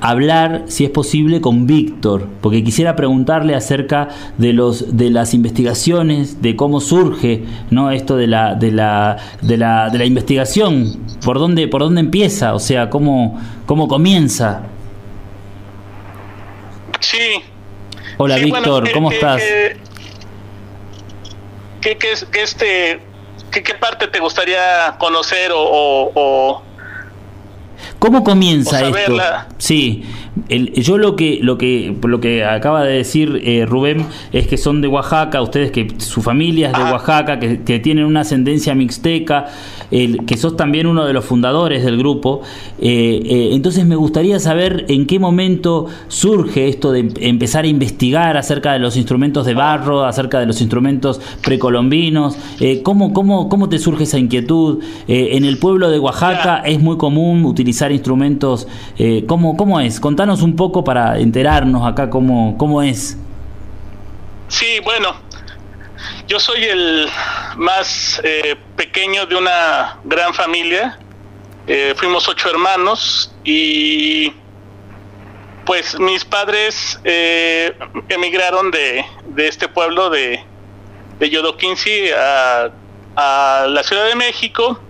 hablar, 0.00 0.64
si 0.66 0.84
es 0.84 0.90
posible, 0.90 1.40
con 1.40 1.66
Víctor, 1.66 2.28
porque 2.40 2.62
quisiera 2.62 2.96
preguntarle 2.96 3.54
acerca 3.54 4.08
de 4.38 4.52
los 4.52 4.96
de 4.96 5.10
las 5.10 5.34
investigaciones, 5.34 6.42
de 6.42 6.56
cómo 6.56 6.80
surge, 6.80 7.44
¿no? 7.70 7.90
Esto 7.90 8.16
de 8.16 8.26
la 8.26 8.54
de 8.54 8.72
la 8.72 9.16
de 9.42 9.56
la, 9.56 9.90
de 9.90 9.98
la 9.98 10.04
investigación, 10.04 10.96
por 11.24 11.38
dónde 11.38 11.68
por 11.68 11.82
dónde 11.82 12.00
empieza, 12.00 12.54
o 12.54 12.60
sea, 12.60 12.90
cómo 12.90 13.40
cómo 13.66 13.88
comienza. 13.88 14.62
Sí. 17.00 17.42
Hola 18.18 18.36
Víctor, 18.36 18.90
¿cómo 18.92 19.10
estás? 19.10 19.42
¿Qué, 21.80 21.98
este, 22.42 23.00
qué, 23.52 23.62
qué, 23.62 23.74
parte 23.74 24.08
te 24.08 24.18
gustaría 24.18 24.96
conocer 24.98 25.52
o, 25.54 26.62
¿Cómo 27.98 28.24
comienza 28.24 28.86
esto? 28.86 29.16
Sí, 29.58 30.04
yo 30.48 30.98
lo 30.98 31.16
que, 31.16 31.38
lo 31.42 31.56
que, 31.56 31.96
lo 32.02 32.20
que 32.20 32.44
acaba 32.44 32.84
de 32.84 32.92
decir 32.98 33.40
eh, 33.44 33.64
Rubén 33.66 34.06
es 34.32 34.46
que 34.46 34.56
son 34.56 34.80
de 34.80 34.88
Oaxaca, 34.88 35.40
ustedes 35.40 35.70
que 35.70 35.88
su 35.98 36.22
familia 36.22 36.68
es 36.68 36.72
de 36.74 36.84
Oaxaca, 36.84 37.38
que, 37.38 37.78
tienen 37.78 38.04
una 38.04 38.20
ascendencia 38.20 38.74
mixteca, 38.74 39.46
que 39.90 40.36
sos 40.36 40.56
también 40.56 40.86
uno 40.86 41.04
de 41.04 41.12
los 41.12 41.24
fundadores 41.24 41.84
del 41.84 41.98
grupo. 41.98 42.42
Eh, 42.78 43.20
eh, 43.24 43.48
entonces 43.52 43.84
me 43.86 43.96
gustaría 43.96 44.38
saber 44.40 44.86
en 44.88 45.06
qué 45.06 45.18
momento 45.18 45.86
surge 46.08 46.68
esto 46.68 46.92
de 46.92 47.12
empezar 47.20 47.64
a 47.64 47.68
investigar 47.68 48.36
acerca 48.36 48.72
de 48.72 48.78
los 48.78 48.96
instrumentos 48.96 49.46
de 49.46 49.54
barro, 49.54 50.04
acerca 50.04 50.40
de 50.40 50.46
los 50.46 50.60
instrumentos 50.60 51.20
precolombinos. 51.42 52.36
¿cómo, 52.82 53.12
cómo, 53.12 53.48
¿Cómo 53.48 53.68
te 53.68 53.78
surge 53.78 54.04
esa 54.04 54.18
inquietud? 54.18 54.82
en 55.08 55.44
el 55.44 55.58
pueblo 55.58 55.90
de 55.90 55.98
Oaxaca 55.98 56.62
es 56.64 56.80
muy 56.80 56.96
común 56.96 57.44
utilizar 57.44 57.92
instrumentos. 57.92 58.66
¿cómo, 59.26 59.56
¿Cómo 59.56 59.80
es? 59.80 60.00
Contanos 60.00 60.42
un 60.42 60.56
poco 60.56 60.84
para 60.84 61.18
enterarnos 61.18 61.86
acá 61.86 62.10
cómo, 62.10 62.56
cómo 62.58 62.82
es. 62.82 63.18
Sí, 64.48 64.66
bueno, 64.84 65.08
yo 66.26 66.40
soy 66.40 66.64
el 66.64 67.08
más 67.56 68.20
eh, 68.24 68.56
pequeño 68.76 69.26
de 69.26 69.36
una 69.36 69.98
gran 70.04 70.34
familia. 70.34 70.98
Eh, 71.66 71.94
fuimos 71.96 72.28
ocho 72.28 72.50
hermanos 72.50 73.32
y 73.44 74.32
pues 75.64 75.98
mis 75.98 76.24
padres 76.24 77.00
eh, 77.04 77.76
emigraron 78.08 78.70
de, 78.70 79.04
de, 79.28 79.48
este 79.48 79.68
pueblo 79.68 80.10
de, 80.10 80.40
de 81.18 81.30
Yodoquinci 81.30 82.10
a, 82.10 82.70
a 83.16 83.66
la 83.68 83.82
Ciudad 83.82 84.06
de 84.06 84.14
México 84.14 84.80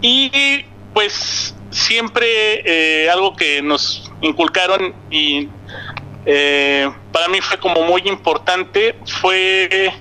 y 0.00 0.64
pues 0.94 1.54
siempre 1.70 3.10
algo 3.10 3.34
que 3.36 3.60
nos 3.60 4.10
inculcaron 4.22 4.94
y 5.10 5.48
para 7.12 7.28
mí 7.28 7.40
fue 7.42 7.58
como 7.58 7.82
muy 7.82 8.02
importante 8.06 8.96
fue 9.20 9.92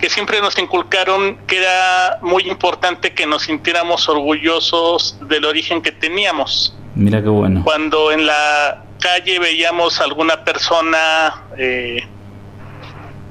que 0.00 0.10
siempre 0.10 0.40
nos 0.40 0.58
inculcaron 0.58 1.38
que 1.46 1.58
era 1.58 2.18
muy 2.22 2.44
importante 2.44 3.14
que 3.14 3.26
nos 3.26 3.42
sintiéramos 3.42 4.08
orgullosos 4.08 5.18
del 5.22 5.44
origen 5.44 5.82
que 5.82 5.92
teníamos. 5.92 6.76
Mira 6.94 7.22
qué 7.22 7.28
bueno. 7.28 7.62
Cuando 7.64 8.12
en 8.12 8.26
la 8.26 8.84
calle 9.00 9.38
veíamos 9.38 10.00
alguna 10.00 10.44
persona 10.44 11.42
eh, 11.58 12.06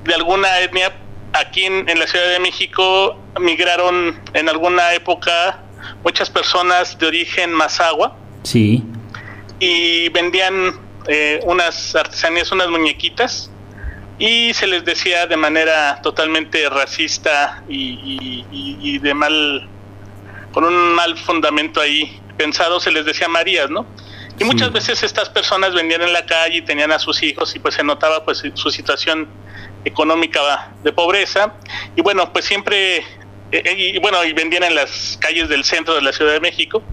de 0.04 0.14
alguna 0.14 0.60
etnia, 0.60 0.96
aquí 1.34 1.66
en, 1.66 1.88
en, 1.90 2.00
la 2.00 2.08
Ciudad 2.08 2.30
de 2.30 2.40
México 2.40 3.18
migraron 3.40 4.20
en 4.34 4.50
alguna 4.50 4.94
época 4.94 5.60
muchas 6.04 6.30
personas 6.30 6.98
de 6.98 7.08
origen 7.08 7.52
mazagua. 7.52 8.16
Sí 8.44 8.84
y 9.60 10.10
vendían 10.10 10.74
eh, 11.08 11.40
unas 11.46 11.96
artesanías, 11.96 12.52
unas 12.52 12.70
muñequitas 12.70 13.52
y 14.18 14.54
se 14.54 14.68
les 14.68 14.86
decía 14.86 15.28
de 15.28 15.38
manera 15.38 16.00
totalmente 16.02 16.70
racista 16.70 17.64
y, 17.68 18.98
de 19.00 19.14
mal, 19.14 19.68
con 20.52 20.64
un 20.64 20.94
mal 20.94 21.18
fundamento 21.18 21.82
ahí 21.82 22.20
pensado, 22.38 22.80
se 22.80 22.92
les 22.92 23.06
decía 23.06 23.28
Marías, 23.28 23.70
¿no? 23.70 23.86
Y 24.38 24.44
muchas 24.44 24.72
veces 24.72 25.02
estas 25.04 25.30
personas 25.30 25.74
vendían 25.74 26.02
en 26.02 26.12
la 26.12 26.26
calle 26.26 26.58
y 26.58 26.62
tenían 26.62 26.92
a 26.92 27.00
sus 27.00 27.24
hijos 27.24 27.56
y 27.56 27.60
pues 27.60 27.76
se 27.76 27.84
notaba 27.84 28.26
pues 28.26 28.44
su 28.54 28.70
situación 28.70 29.30
económica 29.86 30.74
de 30.84 30.92
pobreza. 30.92 31.54
Y 31.96 32.02
bueno 32.02 32.34
pues 32.34 32.44
siempre 32.44 32.98
eh, 32.98 33.04
eh, 33.52 33.76
y 33.96 34.00
bueno 34.00 34.24
y 34.26 34.34
vendían 34.34 34.64
en 34.64 34.76
las 34.76 35.18
calles 35.22 35.48
del 35.48 35.64
centro 35.64 35.96
de 35.96 36.02
la 36.02 36.12
Ciudad 36.12 36.34
de 36.34 36.42
México 36.42 36.84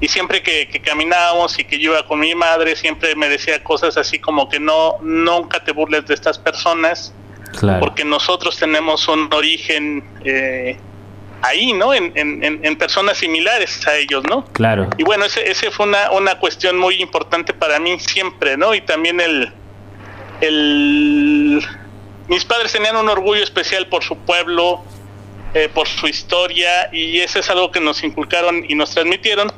y 0.00 0.08
siempre 0.08 0.42
que, 0.42 0.66
caminábamos 0.82 1.58
y 1.58 1.64
que 1.64 1.78
yo 1.78 1.92
iba 1.92 2.06
con 2.06 2.20
mi 2.20 2.34
madre, 2.34 2.74
siempre 2.74 3.14
me 3.14 3.28
decía 3.28 3.62
cosas 3.62 3.98
así 3.98 4.18
como 4.18 4.48
que 4.48 4.58
no, 4.58 4.96
nunca 5.02 5.62
te 5.62 5.72
burles 5.72 6.06
de 6.06 6.14
estas 6.14 6.38
personas, 6.38 7.12
porque 7.78 8.04
nosotros 8.04 8.56
tenemos 8.56 9.06
un 9.08 9.28
origen 9.32 10.02
eh, 10.24 10.78
ahí, 11.42 11.74
¿no? 11.74 11.92
En, 11.92 12.12
en, 12.14 12.64
en, 12.64 12.76
personas 12.76 13.18
similares 13.18 13.86
a 13.86 13.96
ellos, 13.96 14.24
¿no? 14.24 14.46
Claro. 14.52 14.88
Y 14.96 15.02
bueno, 15.02 15.26
ese, 15.26 15.50
ese 15.50 15.70
fue 15.70 15.86
una, 15.86 16.10
una 16.12 16.38
cuestión 16.38 16.78
muy 16.78 16.94
importante 17.02 17.52
para 17.52 17.78
mí 17.78 17.98
siempre, 18.00 18.56
¿no? 18.56 18.74
Y 18.74 18.80
también 18.80 19.20
el, 19.20 19.52
el... 20.40 21.66
Mis 22.28 22.44
padres 22.46 22.72
tenían 22.72 22.96
un 22.96 23.08
orgullo 23.08 23.42
especial 23.42 23.88
por 23.88 24.02
su 24.02 24.16
pueblo, 24.16 24.82
eh, 25.52 25.68
por 25.74 25.88
su 25.88 26.06
historia, 26.06 26.88
y 26.92 27.18
eso 27.18 27.40
es 27.40 27.50
algo 27.50 27.70
que 27.70 27.80
nos 27.80 28.02
inculcaron 28.02 28.64
y 28.66 28.74
nos 28.74 28.92
transmitieron 28.92 29.52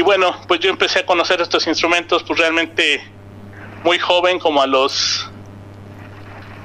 y 0.00 0.02
bueno, 0.02 0.34
pues 0.48 0.60
yo 0.60 0.70
empecé 0.70 1.00
a 1.00 1.04
conocer 1.04 1.42
estos 1.42 1.66
instrumentos 1.66 2.22
pues 2.22 2.38
realmente 2.38 3.02
muy 3.84 3.98
joven, 3.98 4.38
como 4.38 4.62
a 4.62 4.66
los 4.66 5.30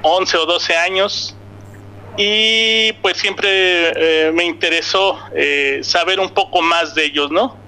11 0.00 0.38
o 0.38 0.46
12 0.46 0.74
años. 0.74 1.36
Y 2.16 2.94
pues 3.02 3.18
siempre 3.18 3.48
eh, 3.94 4.32
me 4.32 4.44
interesó 4.44 5.18
eh, 5.34 5.80
saber 5.82 6.18
un 6.18 6.30
poco 6.30 6.62
más 6.62 6.94
de 6.94 7.04
ellos, 7.04 7.30
¿no? 7.30 7.58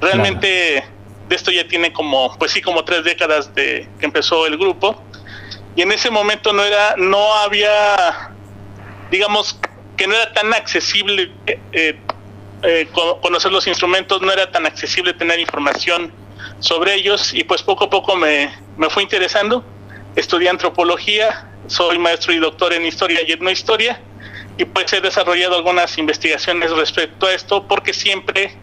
Realmente 0.00 0.84
de 1.28 1.34
esto 1.34 1.50
ya 1.50 1.66
tiene 1.66 1.92
como, 1.92 2.38
pues 2.38 2.52
sí, 2.52 2.62
como 2.62 2.84
tres 2.84 3.02
décadas 3.02 3.52
de 3.56 3.88
que 3.98 4.06
empezó 4.06 4.46
el 4.46 4.56
grupo. 4.56 5.02
Y 5.74 5.82
en 5.82 5.90
ese 5.90 6.10
momento 6.10 6.52
no 6.52 6.62
era, 6.62 6.94
no 6.96 7.34
había, 7.34 8.30
digamos, 9.10 9.58
que 9.96 10.06
no 10.06 10.14
era 10.14 10.32
tan 10.32 10.54
accesible 10.54 11.32
eh, 11.72 11.98
eh, 12.62 12.88
conocer 13.20 13.50
los 13.50 13.66
instrumentos, 13.66 14.22
no 14.22 14.32
era 14.32 14.50
tan 14.50 14.66
accesible 14.66 15.12
tener 15.14 15.40
información 15.40 16.12
sobre 16.60 16.94
ellos 16.94 17.34
y 17.34 17.44
pues 17.44 17.62
poco 17.62 17.84
a 17.84 17.90
poco 17.90 18.16
me, 18.16 18.52
me 18.76 18.88
fue 18.88 19.02
interesando. 19.02 19.64
Estudié 20.14 20.48
antropología, 20.48 21.48
soy 21.66 21.98
maestro 21.98 22.32
y 22.32 22.38
doctor 22.38 22.72
en 22.72 22.86
historia 22.86 23.20
y 23.26 23.32
etnohistoria 23.32 24.00
y 24.58 24.64
pues 24.64 24.92
he 24.92 25.00
desarrollado 25.00 25.56
algunas 25.56 25.96
investigaciones 25.98 26.70
respecto 26.70 27.26
a 27.26 27.32
esto 27.32 27.66
porque 27.66 27.92
siempre, 27.92 28.54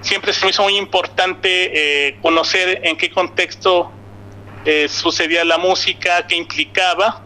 siempre 0.00 0.32
se 0.32 0.44
me 0.44 0.50
hizo 0.50 0.62
muy 0.64 0.76
importante 0.76 2.08
eh, 2.08 2.18
conocer 2.20 2.80
en 2.84 2.96
qué 2.96 3.10
contexto 3.10 3.90
eh, 4.64 4.88
sucedía 4.88 5.44
la 5.44 5.58
música, 5.58 6.26
qué 6.26 6.36
implicaba. 6.36 7.22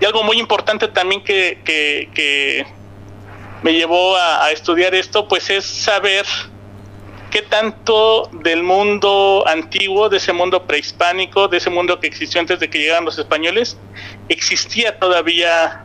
Y 0.00 0.04
algo 0.04 0.22
muy 0.22 0.38
importante 0.38 0.88
también 0.88 1.24
que, 1.24 1.60
que 1.64 2.66
me 3.62 3.72
llevó 3.72 4.16
a, 4.16 4.50
estudiar 4.50 4.94
esto, 4.94 5.28
pues 5.28 5.50
es 5.50 5.64
saber 5.64 6.24
qué 7.30 7.42
tanto 7.42 8.28
del 8.32 8.62
mundo 8.62 9.44
antiguo, 9.46 10.08
de 10.08 10.18
ese 10.18 10.32
mundo 10.32 10.66
prehispánico, 10.66 11.48
de 11.48 11.58
ese 11.58 11.70
mundo 11.70 11.98
que 12.00 12.06
existió 12.06 12.40
antes 12.40 12.60
de 12.60 12.70
que 12.70 12.78
llegaran 12.78 13.04
los 13.04 13.18
españoles, 13.18 13.76
existía 14.28 14.98
todavía 14.98 15.84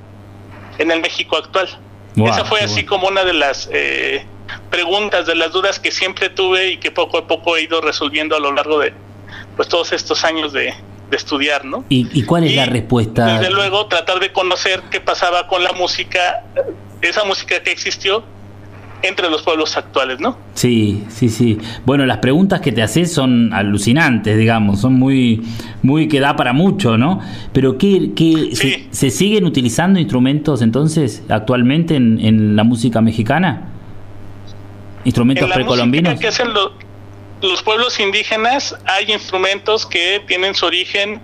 en 0.78 0.92
el 0.92 1.02
México 1.02 1.38
actual. 1.38 1.70
Esa 2.16 2.44
fue 2.44 2.60
así 2.60 2.84
como 2.84 3.08
una 3.08 3.24
de 3.24 3.34
las 3.34 3.70
eh, 3.72 4.26
preguntas, 4.70 5.26
de 5.26 5.36
las 5.36 5.52
dudas 5.52 5.80
que 5.80 5.92
siempre 5.92 6.30
tuve 6.30 6.72
y 6.72 6.78
que 6.78 6.92
poco 6.92 7.18
a 7.18 7.28
poco 7.28 7.56
he 7.56 7.64
ido 7.64 7.80
resolviendo 7.80 8.36
a 8.36 8.40
lo 8.40 8.52
largo 8.52 8.80
de 8.80 8.94
pues 9.56 9.70
todos 9.70 9.94
estos 9.94 10.24
años 10.26 10.52
de, 10.54 10.74
estudiar, 11.18 11.66
¿no? 11.66 11.84
¿Y, 11.90 12.24
cuál 12.24 12.46
es 12.46 12.56
la 12.56 12.66
respuesta? 12.66 13.40
Desde 13.40 13.52
luego 13.52 13.88
tratar 13.88 14.20
de 14.20 14.32
conocer 14.32 14.82
qué 14.90 15.00
pasaba 15.00 15.48
con 15.48 15.64
la 15.64 15.72
música 15.74 16.44
esa 17.02 17.24
música 17.24 17.62
que 17.64 17.72
existió 17.72 18.24
entre 19.04 19.30
los 19.30 19.42
pueblos 19.42 19.76
actuales, 19.78 20.20
¿no? 20.20 20.38
Sí, 20.54 21.04
sí, 21.10 21.30
sí. 21.30 21.58
Bueno, 21.86 22.06
las 22.06 22.18
preguntas 22.18 22.62
que 22.62 22.72
te 22.72 22.84
haces 22.84 23.12
son 23.12 23.52
alucinantes, 23.54 24.38
digamos, 24.38 24.82
son 24.82 24.94
muy, 24.94 25.42
muy 25.82 26.08
que 26.08 26.20
da 26.20 26.36
para 26.36 26.54
mucho, 26.54 26.98
¿no? 26.98 27.20
Pero 27.52 27.78
¿qué, 27.78 28.12
qué 28.16 28.88
se, 28.92 29.10
siguen 29.10 29.46
utilizando 29.46 30.00
instrumentos 30.00 30.62
entonces 30.62 31.24
actualmente 31.30 31.96
en, 31.96 32.56
la 32.56 32.64
música 32.64 33.02
mexicana? 33.02 33.70
Instrumentos 35.04 35.50
precolombinos. 35.52 36.20
que 36.20 36.28
hacen 36.28 36.50
los 37.42 37.64
pueblos 37.64 38.00
indígenas 38.00 38.76
hay 38.86 39.12
instrumentos 39.12 39.86
que 39.86 40.22
tienen 40.28 40.54
su 40.56 40.66
origen 40.66 41.22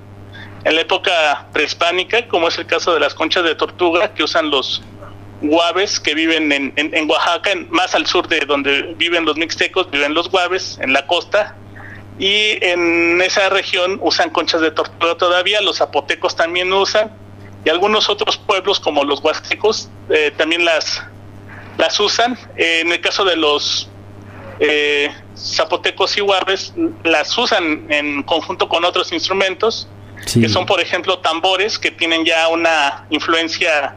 en 0.64 0.76
la 0.76 0.82
época 0.82 1.48
prehispánica, 1.54 2.28
como 2.28 2.48
es 2.48 2.58
el 2.58 2.66
caso 2.66 2.94
de 2.94 3.00
las 3.00 3.14
conchas 3.14 3.44
de 3.44 3.56
tortuga 3.56 4.14
que 4.14 4.24
usan 4.24 4.50
los 4.50 4.82
guaves 5.42 6.00
que 6.00 6.16
viven 6.16 6.52
en, 6.52 6.74
en, 6.76 7.10
Oaxaca, 7.10 7.52
más 7.70 7.94
al 7.94 8.08
sur 8.08 8.28
de 8.28 8.40
donde 8.40 8.96
viven 8.98 9.24
los 9.24 9.38
mixtecos, 9.38 9.90
viven 9.92 10.14
los 10.14 10.30
guaves, 10.30 10.80
en 10.82 10.94
la 10.94 11.06
costa, 11.06 11.56
y 12.18 12.58
en 12.66 13.22
esa 13.22 13.50
región 13.50 14.00
usan 14.02 14.32
conchas 14.32 14.62
de 14.62 14.72
tortuga 14.72 15.16
todavía, 15.16 15.62
los 15.62 15.78
zapotecos 15.78 16.36
también 16.36 16.74
usan 16.74 17.12
y 17.64 17.70
algunos 17.70 18.10
otros 18.10 18.38
pueblos 18.38 18.80
como 18.80 19.04
los 19.04 19.20
huastecos 19.20 19.90
eh, 20.10 20.32
también 20.36 20.66
las, 20.66 21.04
las 21.78 22.00
usan. 22.00 22.38
en 22.56 22.92
el 22.92 23.02
caso 23.02 23.24
de 23.24 23.36
los 23.36 23.90
eh, 24.60 25.12
zapotecos 25.36 26.18
y 26.18 26.22
guardes 26.22 26.74
las 27.04 27.38
usan 27.38 27.86
en 27.90 28.24
conjunto 28.24 28.68
con 28.68 28.86
otros 28.86 29.12
instrumentos, 29.12 29.88
que 30.34 30.50
son 30.50 30.66
por 30.66 30.82
ejemplo 30.82 31.20
tambores 31.20 31.78
que 31.80 31.92
tienen 31.92 32.26
ya 32.26 32.48
una 32.48 33.06
influencia 33.10 33.96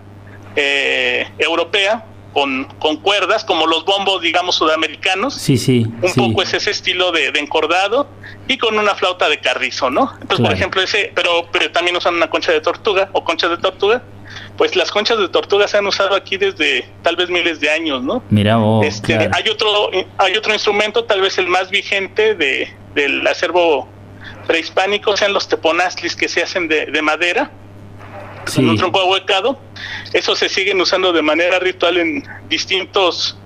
eh, 0.57 1.27
europea 1.39 2.05
con, 2.33 2.65
con, 2.79 2.97
cuerdas, 2.99 3.45
como 3.45 3.67
los 3.67 3.85
bombos, 3.85 4.23
digamos, 4.23 4.55
sudamericanos. 4.55 5.35
Sí, 5.35 5.59
sí. 5.59 5.87
Un 6.01 6.15
poco 6.15 6.43
es 6.43 6.55
ese 6.55 6.71
estilo 6.71 7.11
de, 7.11 7.29
encordado 7.29 8.09
y 8.47 8.57
con 8.59 8.79
una 8.79 8.95
flauta 8.95 9.29
de 9.29 9.41
carrizo, 9.41 9.91
¿no? 9.91 10.13
Entonces, 10.21 10.47
por 10.47 10.55
ejemplo, 10.55 10.81
ese, 10.81 11.11
pero, 11.15 11.49
pero 11.51 11.71
también 11.73 11.97
usan 11.97 12.15
una 12.15 12.31
concha 12.31 12.53
de 12.53 12.61
tortuga 12.61 13.11
o 13.13 13.25
conchas 13.25 13.51
de 13.51 13.59
tortuga. 13.59 14.03
Pues 14.61 14.77
las 14.77 14.91
conchas 14.91 15.19
de 15.19 15.27
tortuga 15.31 15.67
se 15.67 15.79
han 15.79 15.87
usado 15.87 16.15
aquí 16.15 16.37
desde 16.37 16.87
tal 17.01 17.17
vez 17.17 17.31
miles 17.31 17.61
de 17.61 17.71
años, 17.71 18.03
¿no? 18.03 18.23
Mira 18.29 18.59
vos. 18.59 18.85
Este, 18.85 19.17
hay, 19.33 19.49
otro, 19.51 19.89
hay 20.19 20.37
otro 20.37 20.53
instrumento, 20.53 21.05
tal 21.05 21.23
vez 21.23 21.39
el 21.39 21.47
más 21.47 21.71
vigente 21.71 22.35
de, 22.35 22.71
del 22.95 23.27
acervo 23.27 23.89
prehispánico, 24.47 25.17
sean 25.17 25.33
los 25.33 25.49
teponazlis 25.49 26.15
que 26.15 26.29
se 26.29 26.43
hacen 26.43 26.69
de, 26.69 26.85
de 26.85 27.01
madera 27.01 27.51
sí. 28.45 28.61
un 28.61 28.77
tronco 28.77 29.01
ahuecado. 29.01 29.59
Eso 30.13 30.37
se 30.37 30.51
siguen 30.51 30.79
usando 30.79 31.11
de 31.15 31.23
manera 31.23 31.59
ritual 31.59 31.97
en 31.97 32.23
distintos 32.51 33.39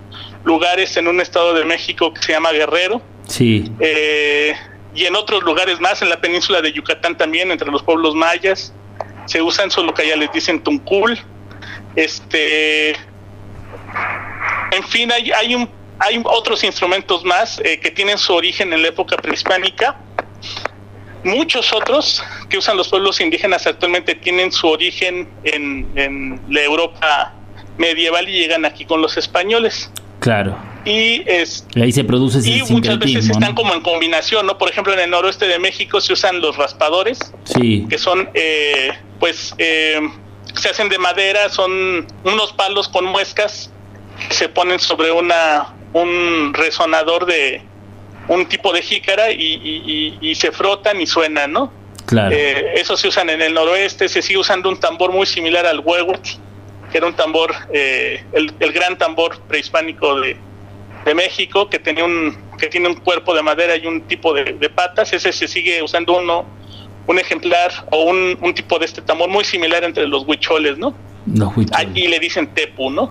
lugares 0.43 0.97
en 0.97 1.07
un 1.07 1.21
estado 1.21 1.55
de 1.55 1.65
México 1.65 2.13
que 2.13 2.25
se 2.25 2.33
llama 2.33 2.51
Guerrero. 2.51 3.01
Sí. 3.29 3.71
Eh, 3.79 4.53
y 4.97 5.05
en 5.05 5.15
otros 5.15 5.45
lugares 5.45 5.79
más, 5.79 6.03
en 6.03 6.09
la 6.09 6.21
península 6.21 6.61
de 6.61 6.73
Yucatán 6.73 7.17
también, 7.17 7.53
entre 7.53 7.71
los 7.71 7.85
pueblos 7.85 8.17
mayas. 8.17 8.73
Se 9.27 9.43
usan 9.43 9.71
solo 9.71 9.95
que 9.95 10.03
allá 10.03 10.17
les 10.17 10.33
dicen 10.33 10.63
tuncul. 10.63 11.19
Este. 11.97 12.91
En 14.73 14.83
fin, 14.89 15.11
hay, 15.13 15.31
hay, 15.31 15.55
un, 15.55 15.69
hay 15.99 16.21
otros 16.25 16.65
instrumentos 16.65 17.25
más 17.25 17.61
eh, 17.65 17.79
que 17.79 17.91
tienen 17.91 18.19
su 18.19 18.35
origen 18.35 18.73
en 18.73 18.83
la 18.83 18.89
época 18.89 19.17
prehispánica 19.17 19.97
Muchos 21.25 21.73
otros 21.73 22.23
que 22.51 22.59
usan 22.59 22.77
los 22.77 22.89
pueblos 22.89 23.19
indígenas 23.21 23.67
actualmente 23.67 24.15
tienen 24.15 24.53
su 24.53 24.69
origen 24.69 25.27
en, 25.43 26.41
la 26.51 26.63
Europa 26.63 27.33
medieval 27.79 28.29
y 28.29 28.33
llegan 28.33 28.67
aquí 28.67 28.85
con 28.85 29.01
los 29.01 29.17
españoles. 29.17 29.91
Claro. 30.21 30.57
Y, 30.85 31.23
es, 31.27 31.67
ahí 31.77 31.93
se 31.93 32.05
produce 32.05 32.41
ese 32.41 32.51
y 32.51 32.63
muchas 32.71 32.99
veces 32.99 33.31
están 33.31 33.55
como 33.55 33.73
en 33.75 33.81
combinación, 33.81 34.47
¿no? 34.47 34.59
Por 34.59 34.69
ejemplo, 34.69 34.93
en 34.93 35.01
el 35.01 35.11
noroeste 35.11 35.49
de 35.49 35.59
México 35.59 35.99
se 36.03 36.13
usan 36.13 36.43
los 36.43 36.59
raspadores, 36.59 37.19
sí. 37.45 37.87
que 37.89 37.97
son, 37.97 38.29
eh, 38.35 38.91
pues, 39.25 39.55
eh, 39.57 39.99
se 40.55 40.69
hacen 40.69 40.91
de 40.91 40.99
madera, 40.99 41.49
son 41.49 42.07
unos 42.25 42.53
palos 42.53 42.91
con 42.91 43.07
muescas 43.07 43.71
que 44.29 44.35
se 44.35 44.51
ponen 44.51 44.79
sobre 44.79 45.11
una 45.13 45.73
un 45.95 46.53
resonador 46.53 47.25
de, 47.25 47.63
un 48.29 48.45
tipo 48.45 48.71
de 48.75 48.83
jícara 48.83 49.31
y, 49.31 50.35
se 50.35 50.53
frotan 50.53 51.01
y 51.01 51.07
suenan, 51.07 51.55
¿no? 51.55 51.73
Claro. 52.05 52.37
Eh, 52.37 52.75
eso 52.75 52.99
se 52.99 53.09
usan 53.09 53.31
en 53.31 53.41
el 53.41 53.55
noroeste, 53.55 54.11
se 54.11 54.21
sigue 54.21 54.41
usando 54.41 54.69
un 54.69 54.79
tambor 54.79 55.11
muy 55.11 55.25
similar 55.25 55.65
al 55.65 55.81
huevo, 55.81 56.13
que 56.93 56.99
era 56.99 57.07
un 57.07 57.15
tambor, 57.15 57.55
eh, 57.73 58.23
el, 58.35 58.73
gran 58.75 58.99
tambor 58.99 59.41
prehispánico 59.49 60.21
de, 60.21 60.37
México, 61.15 61.71
que 61.71 61.79
tenía 61.79 62.05
un, 62.05 62.37
que 62.59 62.67
tiene 62.67 62.89
un 62.89 62.97
cuerpo 62.97 63.35
de 63.35 63.41
madera 63.43 63.75
y 63.75 63.87
un 63.87 64.03
tipo 64.03 64.35
de, 64.35 64.69
patas, 64.69 65.15
ese 65.15 65.33
se 65.33 65.49
sigue 65.49 65.83
usando 65.83 66.13
uno, 66.19 66.45
un 67.07 67.19
ejemplar 67.19 67.87
o 67.91 68.05
un, 68.05 68.39
un 68.41 68.55
tipo 68.55 68.79
de 68.79 68.87
este 68.87 69.03
tambor 69.03 69.29
muy 69.29 69.45
similar 69.45 69.85
entre 69.85 70.07
los 70.07 70.27
huicholes, 70.27 70.79
¿no? 70.79 70.95
Aquí 71.73 72.07
le 72.07 72.19
dicen 72.19 72.49
tepu, 72.49 72.91
¿no? 72.91 73.11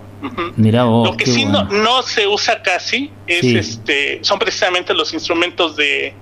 Mira 0.56 0.84
Lo 0.84 1.16
que 1.16 1.26
sí 1.26 1.44
no, 1.44 1.64
no, 1.64 2.02
se 2.02 2.26
usa 2.26 2.62
casi 2.62 3.10
es 3.26 3.44
este, 3.44 4.20
son 4.22 4.38
precisamente 4.38 4.94
los 4.94 5.12
instrumentos 5.12 5.74
de, 5.76 6.14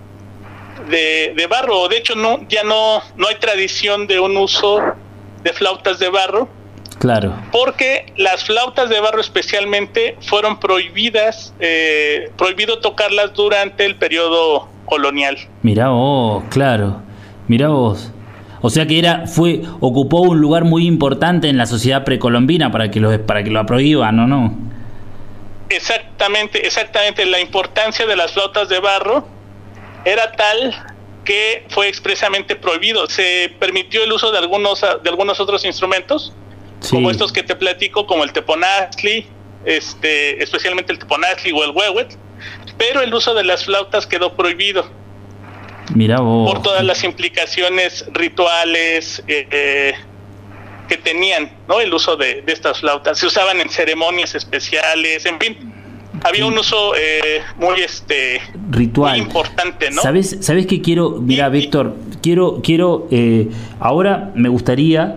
de, 0.88 1.46
barro. 1.48 1.88
De 1.88 1.98
hecho, 1.98 2.14
no, 2.14 2.46
ya 2.48 2.64
no, 2.64 3.02
no 3.16 3.28
hay 3.28 3.36
tradición 3.36 4.06
de 4.06 4.20
un 4.20 4.36
uso 4.36 4.80
de 5.42 5.52
flautas 5.52 5.98
de 5.98 6.08
barro. 6.08 6.48
Claro. 6.98 7.34
Porque 7.50 8.12
las 8.16 8.44
flautas 8.44 8.88
de 8.88 9.00
barro 9.00 9.20
especialmente 9.20 10.16
fueron 10.22 10.60
prohibidas, 10.60 11.52
eh, 11.58 12.30
prohibido 12.38 12.78
tocarlas 12.78 13.34
durante 13.34 13.84
el 13.84 13.96
periodo 13.96 14.68
colonial. 14.86 15.36
Mira 15.62 15.88
vos, 15.88 16.44
claro. 16.48 17.02
Mira 17.48 17.68
vos. 17.68 18.10
O 18.60 18.70
sea 18.70 18.86
que 18.86 18.98
era, 18.98 19.26
fue, 19.26 19.62
ocupó 19.80 20.20
un 20.20 20.40
lugar 20.40 20.64
muy 20.64 20.86
importante 20.86 21.48
en 21.48 21.56
la 21.56 21.66
sociedad 21.66 22.04
precolombina 22.04 22.70
para 22.70 22.90
que 22.90 23.00
lo, 23.00 23.26
para 23.26 23.42
que 23.42 23.50
lo 23.50 23.66
prohíban, 23.66 24.18
¿o 24.20 24.26
no? 24.26 24.56
Exactamente, 25.68 26.64
exactamente. 26.64 27.26
La 27.26 27.40
importancia 27.40 28.06
de 28.06 28.14
las 28.14 28.32
flautas 28.32 28.68
de 28.68 28.78
barro 28.78 29.26
era 30.04 30.30
tal 30.32 30.74
que 31.24 31.64
fue 31.70 31.88
expresamente 31.88 32.54
prohibido. 32.54 33.06
Se 33.08 33.52
permitió 33.58 34.04
el 34.04 34.12
uso 34.12 34.30
de 34.30 34.38
algunos, 34.38 34.80
de 34.80 35.10
algunos 35.10 35.40
otros 35.40 35.64
instrumentos, 35.64 36.32
como 36.90 37.10
estos 37.10 37.32
que 37.32 37.42
te 37.42 37.56
platico, 37.56 38.06
como 38.06 38.24
el 38.24 38.32
teponazli, 38.32 39.26
este, 39.64 40.42
especialmente 40.42 40.92
el 40.92 40.98
teponazli 40.98 41.52
o 41.52 41.64
el 41.64 41.70
huehuet, 41.70 42.16
pero 42.76 43.02
el 43.02 43.14
uso 43.14 43.34
de 43.34 43.44
las 43.44 43.64
flautas 43.64 44.06
quedó 44.06 44.34
prohibido. 44.34 44.84
Mira 45.94 46.18
Por 46.18 46.62
todas 46.62 46.84
las 46.84 47.04
implicaciones 47.04 48.06
rituales 48.12 49.22
eh, 49.26 49.46
eh, 49.50 49.94
que 50.88 50.96
tenían, 50.96 51.50
¿no? 51.68 51.80
El 51.80 51.92
uso 51.92 52.16
de, 52.16 52.42
estas 52.46 52.80
flautas. 52.80 53.18
Se 53.18 53.26
usaban 53.26 53.60
en 53.60 53.68
ceremonias 53.68 54.34
especiales, 54.34 55.26
en 55.26 55.38
fin. 55.38 55.72
Había 56.24 56.46
un 56.46 56.56
uso 56.56 56.94
eh, 56.96 57.42
muy 57.56 57.80
este 57.80 58.40
ritual 58.70 59.18
importante, 59.18 59.90
¿no? 59.90 60.02
¿Sabes, 60.02 60.38
sabes 60.40 60.66
qué 60.66 60.80
quiero? 60.80 61.18
Mira, 61.20 61.48
Víctor, 61.48 61.96
quiero, 62.22 62.60
quiero, 62.62 63.08
ahora 63.80 64.30
me 64.34 64.48
gustaría 64.48 65.16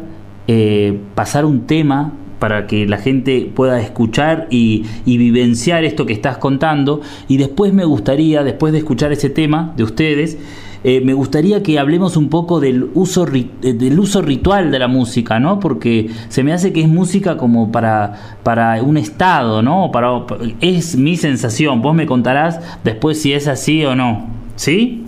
pasar 1.14 1.46
un 1.46 1.68
tema 1.68 2.14
para 2.40 2.68
que 2.68 2.86
la 2.86 2.98
gente 2.98 3.50
pueda 3.54 3.80
escuchar 3.80 4.48
y, 4.50 4.86
y, 5.06 5.18
vivenciar 5.18 5.84
esto 5.84 6.06
que 6.06 6.14
estás 6.14 6.38
contando. 6.38 7.02
Y 7.28 7.38
después 7.38 7.74
me 7.74 7.86
gustaría, 7.86 8.44
después 8.44 8.74
de 8.74 8.80
escuchar 8.80 9.12
ese 9.12 9.30
tema 9.30 9.74
de 9.78 9.84
ustedes, 9.84 10.38
eh, 10.88 11.02
me 11.02 11.16
gustaría 11.16 11.64
que 11.64 11.80
hablemos 11.80 12.16
un 12.16 12.30
poco 12.30 12.60
del 12.60 12.92
uso, 12.94 13.28
eh, 13.34 13.74
del 13.74 14.00
uso 14.00 14.22
ritual 14.22 14.70
de 14.70 14.78
la 14.78 14.88
música, 14.88 15.40
¿no? 15.40 15.60
Porque 15.60 16.12
se 16.30 16.44
me 16.44 16.54
hace 16.54 16.74
que 16.74 16.82
es 16.82 16.88
música 16.88 17.38
como 17.38 17.72
para, 17.72 18.38
para 18.44 18.80
un 18.84 18.96
estado, 18.98 19.64
¿no? 19.64 19.90
Para, 19.92 20.10
es 20.62 20.96
mi 20.96 21.18
sensación. 21.18 21.82
Vos 21.82 21.96
me 21.96 22.06
contarás 22.06 22.60
después 22.84 23.20
si 23.20 23.34
es 23.34 23.48
así 23.48 23.84
o 23.84 23.96
no. 23.96 24.30
¿Sí? 24.58 25.04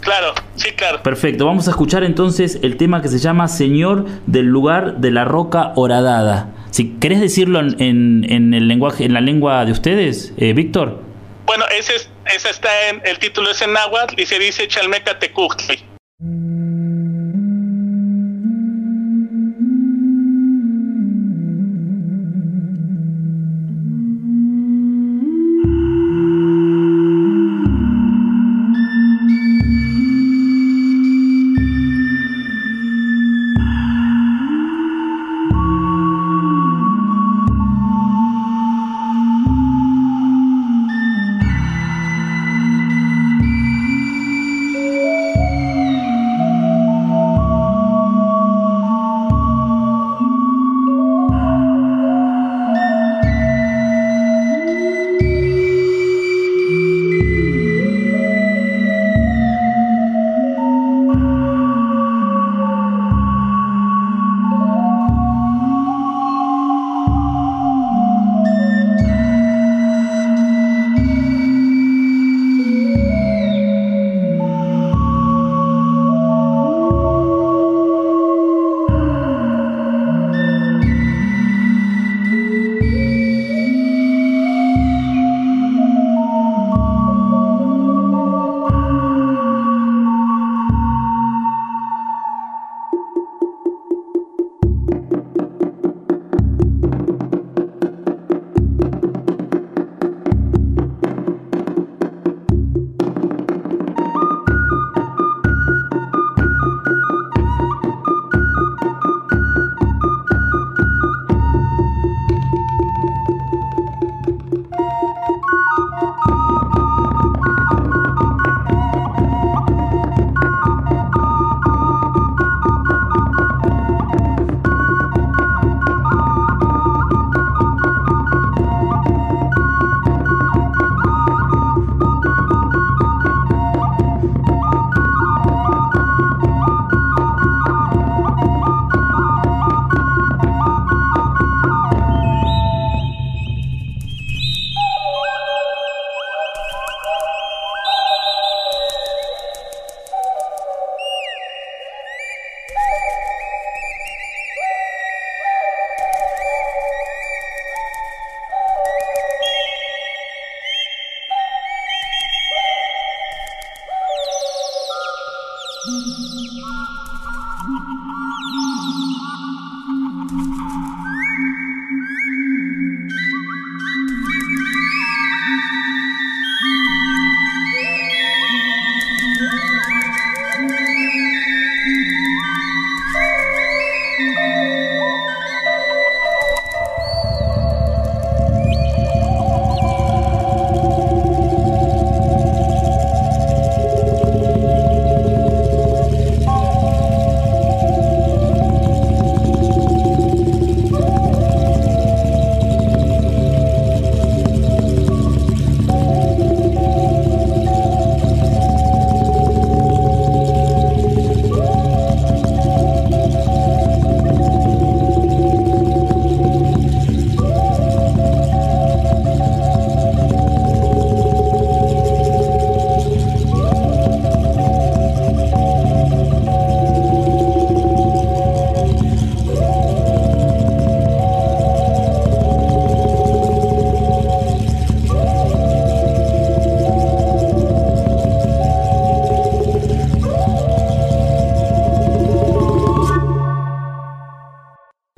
Claro, 0.00 0.32
sí, 0.56 0.70
claro. 0.72 1.00
Perfecto, 1.04 1.46
vamos 1.46 1.68
a 1.68 1.70
escuchar 1.70 2.02
entonces 2.02 2.58
el 2.62 2.76
tema 2.76 3.00
que 3.00 3.06
se 3.06 3.18
llama 3.18 3.46
Señor 3.46 4.06
del 4.26 4.46
lugar 4.46 4.96
de 4.96 5.12
la 5.12 5.24
roca 5.24 5.74
horadada. 5.76 6.48
Si 6.72 6.88
querés 6.98 7.20
decirlo 7.20 7.60
en, 7.60 8.26
en, 8.28 8.52
el 8.52 8.66
lenguaje, 8.66 9.04
en 9.04 9.12
la 9.12 9.20
lengua 9.20 9.64
de 9.64 9.70
ustedes, 9.70 10.34
eh, 10.38 10.54
Víctor. 10.54 10.98
Bueno, 11.46 11.66
ese, 11.78 11.92
ese 12.26 12.50
está 12.50 12.88
en, 12.88 13.02
el 13.04 13.18
título 13.18 13.50
es 13.50 13.62
en 13.62 13.72
náhuatl 13.72 14.20
y 14.20 14.26
se 14.26 14.38
dice 14.38 14.68
Chalmeca 14.68 15.18
Tecuhtli. 15.18 15.84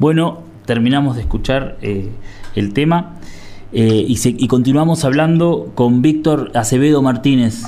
Bueno, 0.07 0.45
terminamos 0.67 1.17
de 1.17 1.23
escuchar 1.23 1.79
eh, 1.83 2.09
el 2.55 2.73
tema 2.73 3.17
eh, 3.73 4.05
y, 4.07 4.17
y 4.23 4.47
continuamos 4.47 5.05
hablando 5.05 5.73
con 5.75 6.01
Víctor 6.01 6.53
Acevedo 6.55 7.03
Martínez. 7.03 7.65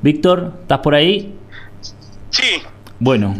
Víctor, 0.00 0.54
¿estás 0.62 0.78
por 0.78 0.94
ahí? 0.94 1.34
Sí. 2.30 2.62
Bueno, 2.98 3.34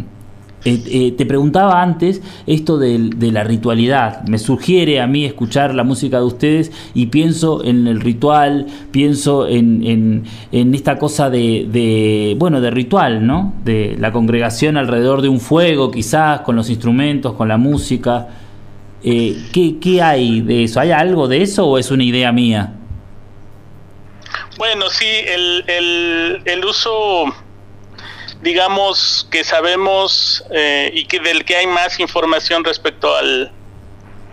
eh, 0.65 0.81
eh, 0.87 1.13
te 1.13 1.27
preguntaba 1.27 1.83
antes 1.83 2.23
esto 2.47 2.79
de, 2.79 3.11
la 3.33 3.43
ritualidad. 3.43 4.23
Me 4.29 4.39
sugiere 4.39 5.01
a 5.01 5.07
mí 5.09 5.25
escuchar 5.25 5.75
la 5.75 5.83
música 5.83 6.19
de 6.19 6.25
ustedes 6.25 6.73
y 6.95 7.07
pienso 7.07 7.65
en 7.65 7.89
el 7.89 8.01
ritual, 8.01 8.67
pienso 8.93 9.49
en, 9.49 10.25
esta 10.53 10.99
cosa 10.99 11.31
de, 11.31 12.37
bueno, 12.39 12.61
de 12.61 12.71
ritual, 12.71 13.27
¿no? 13.27 13.55
De 13.65 13.97
la 13.99 14.13
congregación 14.13 14.77
alrededor 14.77 15.21
de 15.23 15.29
un 15.29 15.41
fuego, 15.41 15.91
quizás, 15.91 16.43
con 16.43 16.55
los 16.55 16.71
instrumentos, 16.71 17.33
con 17.33 17.49
la 17.49 17.57
música. 17.57 18.29
Eh, 19.05 19.37
¿qué, 19.53 20.03
hay 20.03 20.41
de 20.41 20.65
eso? 20.65 20.81
¿Hay 20.81 20.93
algo 20.93 21.27
de 21.29 21.43
eso 21.43 21.67
o 21.67 21.79
es 21.79 21.91
una 21.91 22.05
idea 22.05 22.31
mía? 22.33 22.73
Bueno, 24.59 24.89
sí, 24.91 25.07
el, 25.07 25.65
el, 25.67 26.43
el 26.45 26.65
uso 26.65 27.35
digamos 28.43 29.29
que 29.31 29.45
sabemos 29.45 30.45
eh, 30.51 30.91
y 30.93 31.07
que 31.07 31.21
del 31.21 31.45
que 31.45 31.57
hay 31.57 31.67
más 31.67 32.01
información 32.01 32.65
respecto 32.65 33.17
al 33.17 33.53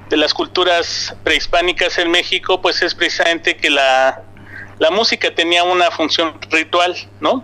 de 0.10 0.18
las 0.18 0.34
culturas 0.34 1.16
prehispánicas 1.24 2.00
en 2.00 2.10
México, 2.10 2.60
pues 2.60 2.82
es 2.82 2.96
precisamente 2.96 3.56
que 3.56 3.70
la, 3.70 4.24
la 4.80 4.90
música 4.90 5.34
tenía 5.34 5.64
una 5.64 5.92
función 5.92 6.34
ritual, 6.50 6.96
¿no? 7.22 7.44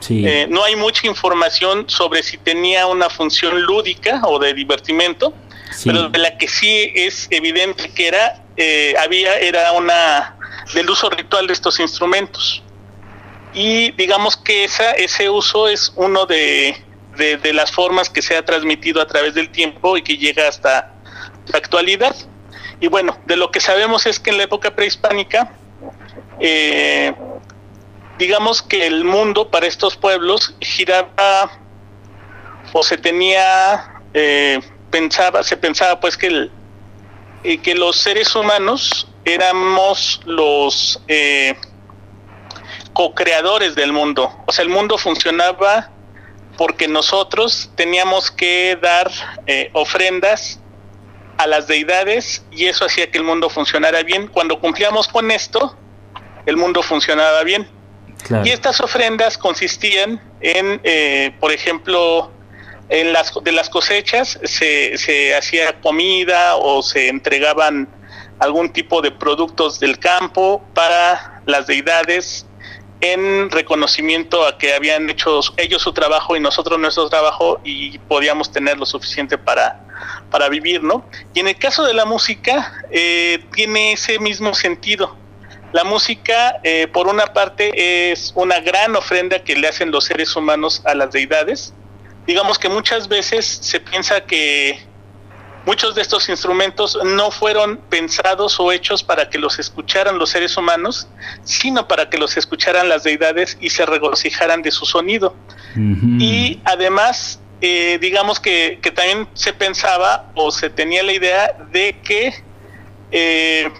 Sí. 0.00 0.26
Eh, 0.26 0.46
no 0.48 0.64
hay 0.64 0.74
mucha 0.74 1.06
información 1.06 1.84
sobre 1.90 2.22
si 2.22 2.38
tenía 2.38 2.86
una 2.86 3.10
función 3.10 3.60
lúdica 3.60 4.22
o 4.24 4.38
de 4.38 4.54
divertimento, 4.54 5.34
pero 5.84 6.08
de 6.08 6.18
la 6.18 6.36
que 6.38 6.48
sí 6.48 6.92
es 6.94 7.28
evidente 7.30 7.90
que 7.90 8.08
era, 8.08 8.42
eh, 8.56 8.94
había, 8.98 9.38
era 9.38 9.72
una 9.72 10.36
del 10.74 10.90
uso 10.90 11.08
ritual 11.10 11.46
de 11.46 11.52
estos 11.52 11.80
instrumentos 11.80 12.62
y 13.54 13.92
digamos 13.92 14.36
que 14.36 14.64
esa, 14.64 14.92
ese 14.92 15.30
uso 15.30 15.68
es 15.68 15.92
uno 15.96 16.26
de, 16.26 16.76
de, 17.16 17.52
las 17.52 17.72
formas 17.72 18.08
que 18.08 18.22
se 18.22 18.36
ha 18.36 18.44
transmitido 18.44 19.00
a 19.00 19.06
través 19.06 19.34
del 19.34 19.50
tiempo 19.50 19.96
y 19.96 20.02
que 20.02 20.16
llega 20.16 20.48
hasta 20.48 20.94
la 21.46 21.58
actualidad. 21.58 22.14
Y 22.80 22.86
bueno, 22.86 23.18
de 23.26 23.36
lo 23.36 23.50
que 23.50 23.60
sabemos 23.60 24.06
es 24.06 24.20
que 24.20 24.30
en 24.30 24.38
la 24.38 24.44
época 24.44 24.74
prehispánica, 24.74 25.52
eh, 26.38 27.12
digamos 28.18 28.62
que 28.62 28.86
el 28.86 29.04
mundo 29.04 29.50
para 29.50 29.66
estos 29.66 29.96
pueblos 29.96 30.54
giraba 30.60 31.50
o 32.72 32.82
se 32.82 32.96
tenía, 32.98 34.02
eh, 34.14 34.60
pensaba, 34.90 35.42
se 35.42 35.56
pensaba 35.56 36.00
pues 36.00 36.16
que, 36.16 36.26
el, 36.28 36.50
eh, 37.44 37.58
que 37.58 37.74
los 37.74 37.96
seres 37.96 38.34
humanos 38.34 39.08
éramos 39.24 40.20
los 40.24 41.00
co-creadores 42.92 43.74
del 43.74 43.92
mundo. 43.92 44.30
O 44.46 44.52
sea, 44.52 44.64
el 44.64 44.70
mundo 44.70 44.98
funcionaba 44.98 45.90
porque 46.56 46.88
nosotros 46.88 47.70
teníamos 47.76 48.32
que 48.32 48.76
dar 48.82 49.08
eh, 49.46 49.70
ofrendas 49.72 50.60
a 51.38 51.46
las 51.46 51.68
deidades 51.68 52.44
y 52.50 52.66
eso 52.66 52.84
hacía 52.84 53.10
que 53.10 53.18
el 53.18 53.24
mundo 53.24 53.48
funcionara 53.48 54.02
bien. 54.02 54.26
Cuando 54.26 54.58
cumplíamos 54.58 55.06
con 55.06 55.30
esto, 55.30 55.76
el 56.44 56.56
mundo 56.56 56.82
funcionaba 56.82 57.44
bien. 57.44 57.68
Y 58.44 58.50
estas 58.50 58.80
ofrendas 58.80 59.38
consistían 59.38 60.20
en, 60.40 60.80
eh, 60.82 61.32
por 61.38 61.52
ejemplo, 61.52 62.32
en 62.88 63.12
las 63.12 63.32
de 63.42 63.52
las 63.52 63.68
cosechas 63.68 64.38
se, 64.44 64.96
se 64.96 65.36
hacía 65.36 65.80
comida 65.80 66.56
o 66.56 66.82
se 66.82 67.08
entregaban 67.08 67.88
algún 68.38 68.72
tipo 68.72 69.02
de 69.02 69.10
productos 69.10 69.80
del 69.80 69.98
campo 69.98 70.64
para 70.74 71.42
las 71.46 71.66
deidades 71.66 72.46
en 73.00 73.50
reconocimiento 73.50 74.44
a 74.46 74.58
que 74.58 74.74
habían 74.74 75.08
hecho 75.08 75.40
ellos 75.56 75.82
su 75.82 75.92
trabajo 75.92 76.36
y 76.36 76.40
nosotros 76.40 76.78
nuestro 76.78 77.08
trabajo 77.08 77.60
y 77.62 77.98
podíamos 77.98 78.50
tener 78.50 78.76
lo 78.76 78.86
suficiente 78.86 79.38
para, 79.38 79.80
para 80.30 80.48
vivir, 80.48 80.82
¿no? 80.82 81.04
Y 81.34 81.40
en 81.40 81.48
el 81.48 81.56
caso 81.56 81.84
de 81.84 81.94
la 81.94 82.04
música, 82.04 82.72
eh, 82.90 83.44
tiene 83.54 83.92
ese 83.92 84.18
mismo 84.18 84.54
sentido. 84.54 85.16
La 85.72 85.84
música, 85.84 86.60
eh, 86.64 86.88
por 86.88 87.06
una 87.06 87.26
parte, 87.26 88.10
es 88.10 88.32
una 88.34 88.58
gran 88.60 88.96
ofrenda 88.96 89.44
que 89.44 89.54
le 89.54 89.68
hacen 89.68 89.90
los 89.90 90.06
seres 90.06 90.34
humanos 90.34 90.82
a 90.84 90.94
las 90.94 91.12
deidades. 91.12 91.74
Digamos 92.28 92.58
que 92.58 92.68
muchas 92.68 93.08
veces 93.08 93.44
se 93.44 93.80
piensa 93.80 94.20
que 94.20 94.86
Muchos 95.68 95.94
de 95.94 96.00
estos 96.00 96.30
instrumentos 96.30 96.98
no 97.04 97.30
fueron 97.30 97.76
pensados 97.76 98.58
o 98.58 98.72
hechos 98.72 99.02
para 99.02 99.28
que 99.28 99.36
los 99.36 99.58
escucharan 99.58 100.18
los 100.18 100.30
seres 100.30 100.56
humanos, 100.56 101.08
sino 101.44 101.86
para 101.86 102.08
que 102.08 102.16
los 102.16 102.38
escucharan 102.38 102.88
las 102.88 103.02
deidades 103.02 103.58
y 103.60 103.68
se 103.68 103.84
regocijaran 103.84 104.62
de 104.62 104.70
su 104.70 104.86
sonido. 104.86 105.36
Y 105.76 106.62
además, 106.64 107.40
eh, 107.60 107.98
digamos 108.00 108.40
que, 108.40 108.80
también 108.94 109.28
se 109.34 109.52
pensaba 109.52 110.30
o 110.34 110.50
se 110.50 110.70
tenía 110.70 111.02
la 111.02 111.12
idea 111.12 111.54
de 111.70 112.00
que 112.02 112.32
eh, 113.10 113.70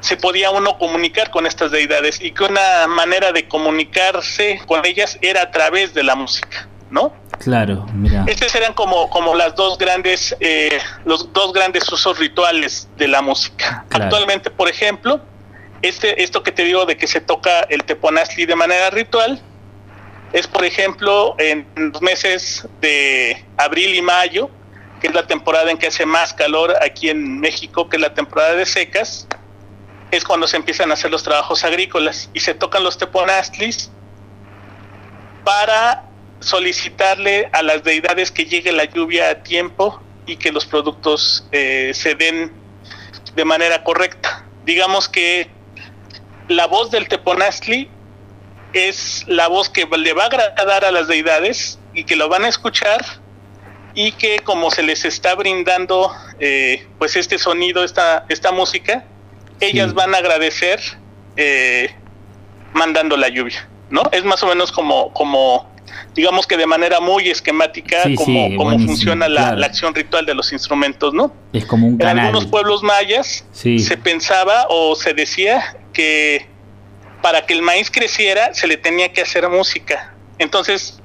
se 0.00 0.18
podía 0.18 0.50
uno 0.50 0.76
comunicar 0.76 1.30
con 1.30 1.46
estas 1.46 1.70
deidades 1.70 2.20
y 2.20 2.32
que 2.32 2.44
una 2.44 2.86
manera 2.86 3.32
de 3.32 3.48
comunicarse 3.48 4.60
con 4.66 4.84
ellas 4.84 5.18
era 5.22 5.40
a 5.40 5.50
través 5.50 5.94
de 5.94 6.02
la 6.02 6.16
música, 6.16 6.68
¿no? 6.90 7.14
Claro, 7.38 7.86
mira. 7.92 8.24
Estos 8.26 8.54
eran 8.54 8.72
como, 8.72 9.08
como 9.10 9.34
las 9.34 9.54
dos 9.54 9.78
grandes, 9.78 10.36
eh, 10.40 10.78
los 11.04 11.32
dos 11.32 11.52
grandes 11.52 11.90
usos 11.92 12.18
rituales 12.18 12.88
de 12.96 13.08
la 13.08 13.22
música. 13.22 13.84
Actualmente, 13.90 14.50
por 14.50 14.68
ejemplo, 14.68 15.20
este, 15.82 16.22
esto 16.22 16.42
que 16.42 16.52
te 16.52 16.64
digo 16.64 16.86
de 16.86 16.96
que 16.96 17.06
se 17.06 17.20
toca 17.20 17.60
el 17.68 17.84
teponazli 17.84 18.46
de 18.46 18.56
manera 18.56 18.90
ritual, 18.90 19.40
es 20.32 20.46
por 20.46 20.64
ejemplo 20.64 21.34
en 21.38 21.66
los 21.76 22.02
meses 22.02 22.66
de 22.80 23.44
abril 23.56 23.94
y 23.94 24.02
mayo, 24.02 24.50
que 25.00 25.08
es 25.08 25.14
la 25.14 25.26
temporada 25.26 25.70
en 25.70 25.78
que 25.78 25.86
hace 25.88 26.06
más 26.06 26.32
calor 26.32 26.74
aquí 26.82 27.10
en 27.10 27.38
México, 27.38 27.88
que 27.88 27.96
es 27.96 28.02
la 28.02 28.14
temporada 28.14 28.54
de 28.54 28.66
secas, 28.66 29.28
es 30.10 30.24
cuando 30.24 30.46
se 30.46 30.56
empiezan 30.56 30.90
a 30.90 30.94
hacer 30.94 31.10
los 31.10 31.22
trabajos 31.22 31.64
agrícolas 31.64 32.30
y 32.32 32.40
se 32.40 32.54
tocan 32.54 32.82
los 32.82 32.96
teponazlis 32.98 33.90
para 35.44 36.04
solicitarle 36.40 37.48
a 37.52 37.62
las 37.62 37.82
deidades 37.82 38.30
que 38.30 38.44
llegue 38.44 38.72
la 38.72 38.84
lluvia 38.84 39.30
a 39.30 39.42
tiempo 39.42 40.00
y 40.26 40.36
que 40.36 40.52
los 40.52 40.66
productos 40.66 41.46
eh, 41.52 41.92
se 41.94 42.14
den 42.14 42.52
de 43.34 43.44
manera 43.44 43.84
correcta. 43.84 44.44
Digamos 44.64 45.08
que 45.08 45.48
la 46.48 46.66
voz 46.66 46.90
del 46.90 47.08
Teponazli 47.08 47.90
es 48.72 49.24
la 49.26 49.48
voz 49.48 49.68
que 49.70 49.86
le 49.86 50.12
va 50.12 50.24
a 50.24 50.26
agradar 50.26 50.84
a 50.84 50.90
las 50.90 51.08
deidades 51.08 51.78
y 51.94 52.04
que 52.04 52.16
lo 52.16 52.28
van 52.28 52.44
a 52.44 52.48
escuchar 52.48 53.04
y 53.94 54.12
que 54.12 54.40
como 54.40 54.70
se 54.70 54.82
les 54.82 55.04
está 55.04 55.34
brindando 55.34 56.12
eh, 56.38 56.86
pues 56.98 57.16
este 57.16 57.38
sonido, 57.38 57.82
esta, 57.82 58.26
esta 58.28 58.52
música, 58.52 59.04
ellas 59.60 59.94
van 59.94 60.14
a 60.14 60.18
agradecer 60.18 60.80
eh, 61.36 61.94
mandando 62.74 63.16
la 63.16 63.28
lluvia, 63.28 63.66
¿no? 63.88 64.02
Es 64.12 64.24
más 64.24 64.42
o 64.42 64.46
menos 64.46 64.70
como, 64.70 65.12
como 65.14 65.74
digamos 66.14 66.46
que 66.46 66.56
de 66.56 66.66
manera 66.66 67.00
muy 67.00 67.28
esquemática 67.28 68.02
como, 68.16 68.70
funciona 68.78 69.28
la, 69.28 69.50
acción 69.66 69.94
ritual 69.94 70.26
de 70.26 70.34
los 70.34 70.52
instrumentos, 70.52 71.12
¿no? 71.14 71.32
Es 71.52 71.64
como 71.64 71.86
un 71.86 71.98
canal. 71.98 72.18
En 72.18 72.24
algunos 72.24 72.46
pueblos 72.46 72.82
mayas 72.82 73.44
se 73.52 73.96
pensaba 73.96 74.66
o 74.68 74.94
se 74.94 75.14
decía 75.14 75.76
que 75.92 76.46
para 77.22 77.46
que 77.46 77.54
el 77.54 77.62
maíz 77.62 77.90
creciera 77.90 78.54
se 78.54 78.66
le 78.66 78.76
tenía 78.76 79.12
que 79.12 79.22
hacer 79.22 79.48
música. 79.48 80.14
Entonces 80.38 81.00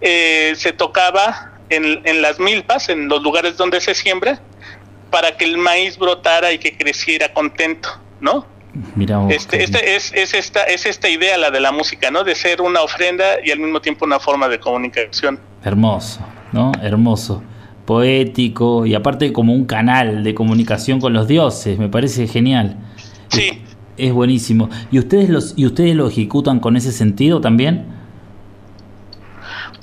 eh, 0.00 0.54
se 0.56 0.72
tocaba 0.72 1.52
en, 1.68 2.00
en 2.04 2.22
las 2.22 2.38
milpas, 2.38 2.88
en 2.88 3.08
los 3.08 3.22
lugares 3.22 3.56
donde 3.56 3.80
se 3.80 3.94
siembra, 3.94 4.40
para 5.10 5.36
que 5.36 5.44
el 5.44 5.58
maíz 5.58 5.98
brotara 5.98 6.52
y 6.52 6.58
que 6.58 6.76
creciera 6.76 7.32
contento, 7.32 7.88
¿no? 8.20 8.46
Mira, 8.94 9.26
este, 9.30 9.62
este 9.62 9.96
es, 9.96 10.12
es, 10.14 10.34
esta, 10.34 10.64
es 10.64 10.86
esta 10.86 11.08
idea, 11.08 11.36
la 11.38 11.50
de 11.50 11.60
la 11.60 11.72
música, 11.72 12.10
¿no? 12.10 12.24
De 12.24 12.34
ser 12.34 12.60
una 12.60 12.82
ofrenda 12.82 13.36
y 13.44 13.50
al 13.50 13.58
mismo 13.58 13.80
tiempo 13.80 14.04
una 14.04 14.18
forma 14.18 14.48
de 14.48 14.58
comunicación. 14.58 15.38
Hermoso, 15.64 16.20
¿no? 16.52 16.72
Hermoso. 16.82 17.42
Poético 17.84 18.84
y 18.84 18.94
aparte 18.94 19.32
como 19.32 19.52
un 19.52 19.64
canal 19.64 20.24
de 20.24 20.34
comunicación 20.34 21.00
con 21.00 21.12
los 21.12 21.28
dioses, 21.28 21.78
me 21.78 21.88
parece 21.88 22.26
genial. 22.26 22.76
Sí. 23.28 23.62
Es, 23.96 24.12
buenísimo. 24.12 24.68
¿Y 24.90 24.98
ustedes, 24.98 25.30
los, 25.30 25.54
¿Y 25.56 25.66
ustedes 25.66 25.94
lo 25.94 26.08
ejecutan 26.08 26.60
con 26.60 26.76
ese 26.76 26.92
sentido 26.92 27.40
también? 27.40 27.86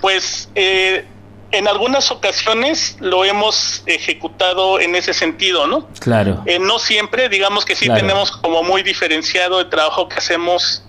Pues 0.02 0.50
eh, 0.56 1.06
en 1.54 1.68
algunas 1.68 2.12
ocasiones 2.12 2.98
lo 3.00 3.24
hemos 3.24 3.84
ejecutado 3.86 4.80
en 4.80 4.96
ese 4.96 5.14
sentido, 5.14 5.68
¿no? 5.68 5.88
Claro. 6.00 6.44
Eh, 6.46 6.58
no 6.60 6.80
siempre, 6.80 7.30
digamos 7.30 7.64
que 7.64 7.76
sí 7.76 7.88
tenemos 7.88 8.32
como 8.32 8.64
muy 8.64 8.82
diferenciado 8.82 9.62
el 9.62 9.70
trabajo 9.70 10.10
que 10.10 10.16
hacemos 10.16 10.84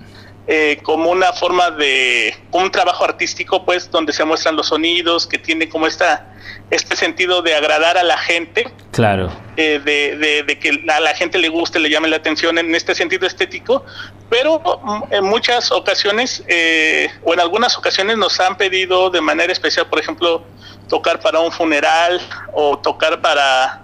eh, 0.47 0.79
como 0.83 1.11
una 1.11 1.33
forma 1.35 1.71
de 1.71 2.35
un 2.51 2.71
trabajo 2.71 3.05
artístico, 3.05 3.65
pues, 3.65 3.91
donde 3.91 4.13
se 4.13 4.25
muestran 4.25 4.57
los 4.57 4.69
sonidos, 4.69 5.27
que 5.27 5.39
tiene 5.39 5.69
como 5.69 5.87
esta 5.87 6.35
este 6.71 6.97
sentido 6.97 7.43
de 7.43 7.55
agradar 7.55 7.99
a 7.99 8.03
la 8.03 8.17
gente, 8.17 8.71
claro, 8.91 9.31
eh, 9.57 9.81
de, 9.85 10.59
que 10.59 10.83
a 10.91 11.01
la 11.01 11.15
gente 11.15 11.39
le 11.39 11.49
guste, 11.49 11.79
le 11.79 11.91
llame 11.91 12.09
la 12.09 12.17
atención 12.17 12.59
en 12.59 12.75
este 12.75 12.95
sentido 12.95 13.27
estético, 13.27 13.85
pero 14.29 14.59
mm, 14.59 15.13
en 15.13 15.25
muchas 15.25 15.71
ocasiones 15.71 16.43
eh, 16.49 17.11
o 17.25 17.35
en 17.35 17.41
algunas 17.41 17.77
ocasiones 17.79 18.17
nos 18.17 18.39
han 18.41 18.57
pedido 18.57 19.11
de 19.11 19.21
manera 19.21 19.53
especial, 19.53 19.87
por 19.87 19.99
ejemplo, 19.99 20.43
tocar 20.89 21.21
para 21.21 21.41
un 21.41 21.53
funeral 21.53 22.21
o 22.53 22.79
tocar 22.79 23.21
para 23.21 23.83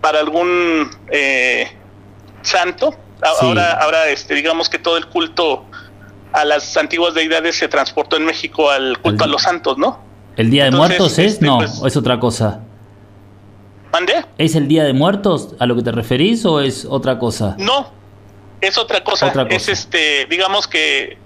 para 0.00 0.18
algún 0.18 0.90
santo. 2.42 2.94
Ahora, 3.40 3.74
ahora, 3.74 4.08
este, 4.08 4.34
digamos 4.34 4.68
que 4.68 4.80
todo 4.80 4.96
el 4.96 5.06
culto 5.06 5.64
a 6.32 6.44
las 6.44 6.76
antiguas 6.76 7.14
deidades 7.14 7.56
se 7.56 7.68
transportó 7.68 8.16
en 8.16 8.24
México 8.24 8.70
al 8.70 8.98
culto 8.98 9.24
a 9.24 9.26
los 9.28 9.42
santos, 9.42 9.78
¿no? 9.78 10.00
¿El 10.36 10.50
Día 10.50 10.64
de 10.64 10.70
Muertos 10.72 11.18
es? 11.18 11.34
Este, 11.34 11.46
no, 11.46 11.58
pues, 11.58 11.80
es 11.86 11.96
otra 11.96 12.18
cosa. 12.18 12.62
¿Es 14.38 14.54
el 14.54 14.68
Día 14.68 14.84
de 14.84 14.94
Muertos 14.94 15.54
a 15.58 15.66
lo 15.66 15.76
que 15.76 15.82
te 15.82 15.92
referís 15.92 16.44
o 16.46 16.60
es 16.60 16.86
otra 16.86 17.18
cosa? 17.18 17.54
No, 17.58 17.90
es 18.62 18.78
otra 18.78 19.04
cosa. 19.04 19.32
Es 19.50 19.68
este, 19.68 20.26
digamos 20.30 20.66
que 20.66 21.18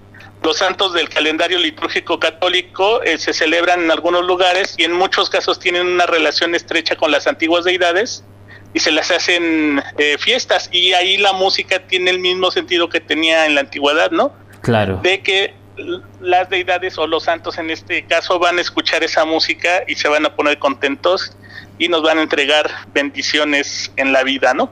los 0.43 0.57
santos 0.57 0.93
del 0.93 1.07
calendario 1.07 1.59
litúrgico 1.59 2.19
católico 2.19 3.01
eh, 3.03 3.17
se 3.17 3.33
celebran 3.33 3.83
en 3.83 3.91
algunos 3.91 4.25
lugares 4.25 4.75
y 4.77 4.83
en 4.83 4.93
muchos 4.93 5.29
casos 5.29 5.59
tienen 5.59 5.87
una 5.87 6.05
relación 6.05 6.55
estrecha 6.55 6.95
con 6.95 7.11
las 7.11 7.27
antiguas 7.27 7.63
deidades 7.63 8.23
y 8.73 8.79
se 8.79 8.91
las 8.91 9.11
hacen 9.11 9.81
eh, 9.97 10.17
fiestas 10.19 10.69
y 10.71 10.93
ahí 10.93 11.17
la 11.17 11.33
música 11.33 11.79
tiene 11.87 12.11
el 12.11 12.19
mismo 12.19 12.51
sentido 12.51 12.89
que 12.89 12.99
tenía 12.99 13.45
en 13.45 13.55
la 13.55 13.61
antigüedad, 13.61 14.11
¿no? 14.11 14.33
Claro. 14.61 14.99
De 15.03 15.21
que 15.21 15.53
las 16.19 16.49
deidades 16.49 16.97
o 16.97 17.05
los 17.05 17.23
santos 17.23 17.59
en 17.59 17.69
este 17.69 18.05
caso 18.05 18.39
van 18.39 18.57
a 18.57 18.61
escuchar 18.61 19.03
esa 19.03 19.25
música 19.25 19.83
y 19.87 19.95
se 19.95 20.07
van 20.07 20.25
a 20.25 20.35
poner 20.35 20.57
contentos 20.57 21.37
y 21.77 21.87
nos 21.87 22.01
van 22.01 22.17
a 22.17 22.23
entregar 22.23 22.69
bendiciones 22.93 23.91
en 23.95 24.11
la 24.11 24.23
vida, 24.23 24.55
¿no? 24.55 24.71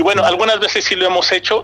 Y 0.00 0.02
bueno, 0.02 0.24
algunas 0.24 0.58
veces 0.60 0.82
sí 0.86 0.96
lo 0.96 1.04
hemos 1.04 1.30
hecho, 1.30 1.62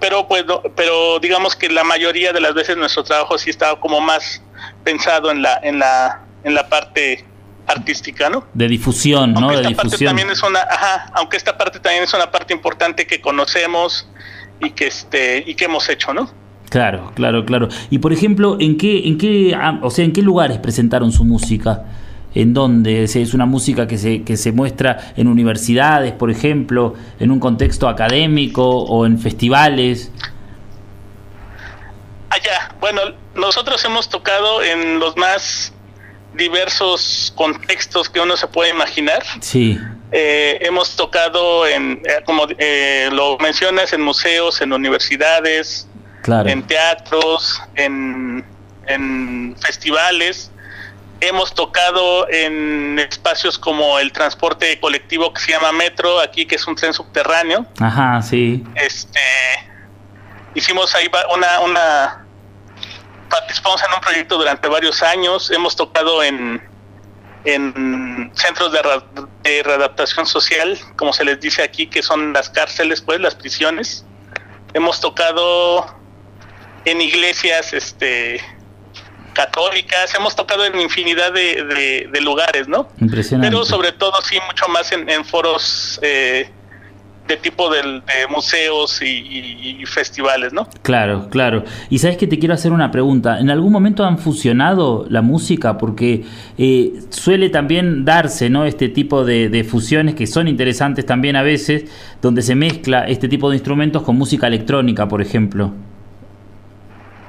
pero 0.00 0.26
pues 0.26 0.44
pero 0.74 1.20
digamos 1.20 1.54
que 1.54 1.68
la 1.68 1.84
mayoría 1.84 2.32
de 2.32 2.40
las 2.40 2.52
veces 2.52 2.76
nuestro 2.76 3.04
trabajo 3.04 3.38
sí 3.38 3.50
estaba 3.50 3.78
como 3.78 4.00
más 4.00 4.42
pensado 4.82 5.30
en 5.30 5.42
la 5.42 5.60
en 5.62 5.78
la 5.78 6.24
en 6.42 6.54
la 6.56 6.68
parte 6.68 7.24
artística, 7.68 8.28
¿no? 8.30 8.46
De 8.52 8.66
difusión, 8.66 9.32
¿no? 9.32 9.52
de 9.52 9.68
difusión. 9.68 10.08
también 10.08 10.28
es 10.28 10.42
una, 10.42 10.58
ajá, 10.58 11.12
aunque 11.14 11.36
esta 11.36 11.56
parte 11.56 11.78
también 11.78 12.02
es 12.02 12.12
una 12.12 12.32
parte 12.32 12.52
importante 12.52 13.06
que 13.06 13.20
conocemos 13.20 14.08
y 14.60 14.70
que 14.70 14.88
este 14.88 15.44
y 15.46 15.54
que 15.54 15.66
hemos 15.66 15.88
hecho, 15.88 16.12
¿no? 16.12 16.28
Claro, 16.70 17.12
claro, 17.14 17.44
claro. 17.44 17.68
Y 17.90 17.98
por 17.98 18.12
ejemplo, 18.12 18.56
¿en 18.58 18.76
qué, 18.76 19.06
en 19.06 19.18
qué, 19.18 19.54
ah, 19.54 19.78
o 19.82 19.90
sea, 19.90 20.04
en 20.04 20.12
qué 20.12 20.22
lugares 20.22 20.58
presentaron 20.58 21.12
su 21.12 21.24
música? 21.24 21.84
¿En 22.38 22.54
dónde? 22.54 23.02
¿Es 23.02 23.34
una 23.34 23.46
música 23.46 23.88
que 23.88 23.98
se, 23.98 24.22
que 24.22 24.36
se 24.36 24.52
muestra 24.52 25.12
en 25.16 25.26
universidades, 25.26 26.12
por 26.12 26.30
ejemplo, 26.30 26.94
en 27.18 27.32
un 27.32 27.40
contexto 27.40 27.88
académico 27.88 28.64
o 28.64 29.06
en 29.06 29.18
festivales? 29.18 30.12
Allá, 32.30 32.76
bueno, 32.78 33.00
nosotros 33.34 33.84
hemos 33.84 34.08
tocado 34.08 34.62
en 34.62 35.00
los 35.00 35.16
más 35.16 35.72
diversos 36.34 37.32
contextos 37.34 38.08
que 38.08 38.20
uno 38.20 38.36
se 38.36 38.46
puede 38.46 38.70
imaginar. 38.70 39.24
Sí. 39.40 39.76
Eh, 40.12 40.58
hemos 40.60 40.94
tocado 40.94 41.66
en, 41.66 42.00
eh, 42.04 42.22
como 42.24 42.46
eh, 42.56 43.08
lo 43.10 43.36
mencionas, 43.38 43.92
en 43.92 44.02
museos, 44.02 44.60
en 44.60 44.72
universidades, 44.72 45.88
en 46.46 46.62
teatros, 46.68 47.60
en, 47.74 48.44
festivales. 49.60 50.52
Hemos 51.20 51.52
tocado 51.52 52.28
en 52.30 52.98
espacios 52.98 53.58
como 53.58 53.98
el 53.98 54.12
transporte 54.12 54.78
colectivo 54.78 55.32
que 55.32 55.40
se 55.40 55.50
llama 55.50 55.72
Metro, 55.72 56.20
aquí 56.20 56.46
que 56.46 56.54
es 56.54 56.66
un 56.66 56.76
tren 56.76 56.92
subterráneo. 56.92 57.66
Ajá, 57.80 58.22
sí. 58.22 58.64
Este, 58.76 59.20
hicimos 60.54 60.94
ahí 60.94 61.10
una, 61.34 61.60
una, 61.60 62.26
participamos 63.28 63.82
en 63.82 63.94
un 63.94 64.00
proyecto 64.00 64.38
durante 64.38 64.68
varios 64.68 65.02
años. 65.02 65.50
Hemos 65.50 65.74
tocado 65.74 66.22
en, 66.22 66.62
en 67.44 68.30
centros 68.34 68.70
de, 68.70 68.80
de 69.42 69.62
readaptación 69.64 70.24
social, 70.24 70.78
como 70.94 71.12
se 71.12 71.24
les 71.24 71.40
dice 71.40 71.62
aquí, 71.62 71.88
que 71.88 72.02
son 72.02 72.32
las 72.32 72.48
cárceles, 72.48 73.00
pues, 73.00 73.20
las 73.20 73.34
prisiones. 73.34 74.04
Hemos 74.72 75.00
tocado 75.00 75.96
en 76.84 77.00
iglesias 77.00 77.72
este 77.72 78.40
católicas, 79.32 80.14
hemos 80.14 80.34
tocado 80.34 80.64
en 80.64 80.80
infinidad 80.80 81.32
de, 81.32 82.08
de, 82.12 82.20
lugares, 82.20 82.68
¿no? 82.68 82.88
Impresionante. 83.00 83.48
Pero 83.48 83.64
sobre 83.64 83.92
todo 83.92 84.20
sí, 84.22 84.36
mucho 84.46 84.68
más 84.68 84.90
en, 84.92 85.24
foros 85.24 85.98
eh, 86.02 86.50
de 87.26 87.36
tipo 87.36 87.70
de, 87.70 87.82
museos 88.30 89.00
y, 89.02 89.84
festivales, 89.86 90.52
¿no? 90.52 90.68
Claro, 90.82 91.28
claro. 91.30 91.64
Y 91.90 91.98
sabes 91.98 92.16
que 92.16 92.26
te 92.26 92.38
quiero 92.38 92.54
hacer 92.54 92.72
una 92.72 92.90
pregunta. 92.90 93.38
¿En 93.38 93.50
algún 93.50 93.72
momento 93.72 94.04
han 94.04 94.18
fusionado 94.18 95.06
la 95.08 95.22
música? 95.22 95.78
Porque 95.78 96.24
eh, 96.56 96.92
suele 97.10 97.50
también 97.50 98.04
darse, 98.04 98.50
¿no? 98.50 98.64
Este 98.64 98.88
tipo 98.88 99.24
de, 99.24 99.48
de, 99.48 99.64
fusiones 99.64 100.14
que 100.14 100.26
son 100.26 100.48
interesantes 100.48 101.06
también 101.06 101.36
a 101.36 101.42
veces, 101.42 101.84
donde 102.20 102.42
se 102.42 102.54
mezcla 102.54 103.04
este 103.06 103.28
tipo 103.28 103.50
de 103.50 103.56
instrumentos 103.56 104.02
con 104.02 104.16
música 104.16 104.46
electrónica, 104.46 105.06
por 105.06 105.22
ejemplo. 105.22 105.72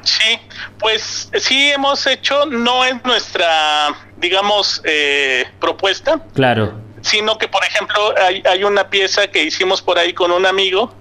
Sí, 0.03 0.39
pues 0.79 1.29
sí 1.39 1.71
hemos 1.71 2.05
hecho, 2.07 2.45
no 2.45 2.85
es 2.85 3.03
nuestra, 3.03 3.89
digamos, 4.17 4.81
eh, 4.85 5.45
propuesta. 5.59 6.23
Claro. 6.33 6.79
Sino 7.01 7.37
que, 7.37 7.47
por 7.47 7.63
ejemplo, 7.63 8.13
hay, 8.17 8.43
hay 8.45 8.63
una 8.63 8.89
pieza 8.89 9.27
que 9.27 9.43
hicimos 9.43 9.81
por 9.81 9.97
ahí 9.97 10.13
con 10.13 10.31
un 10.31 10.45
amigo, 10.45 10.93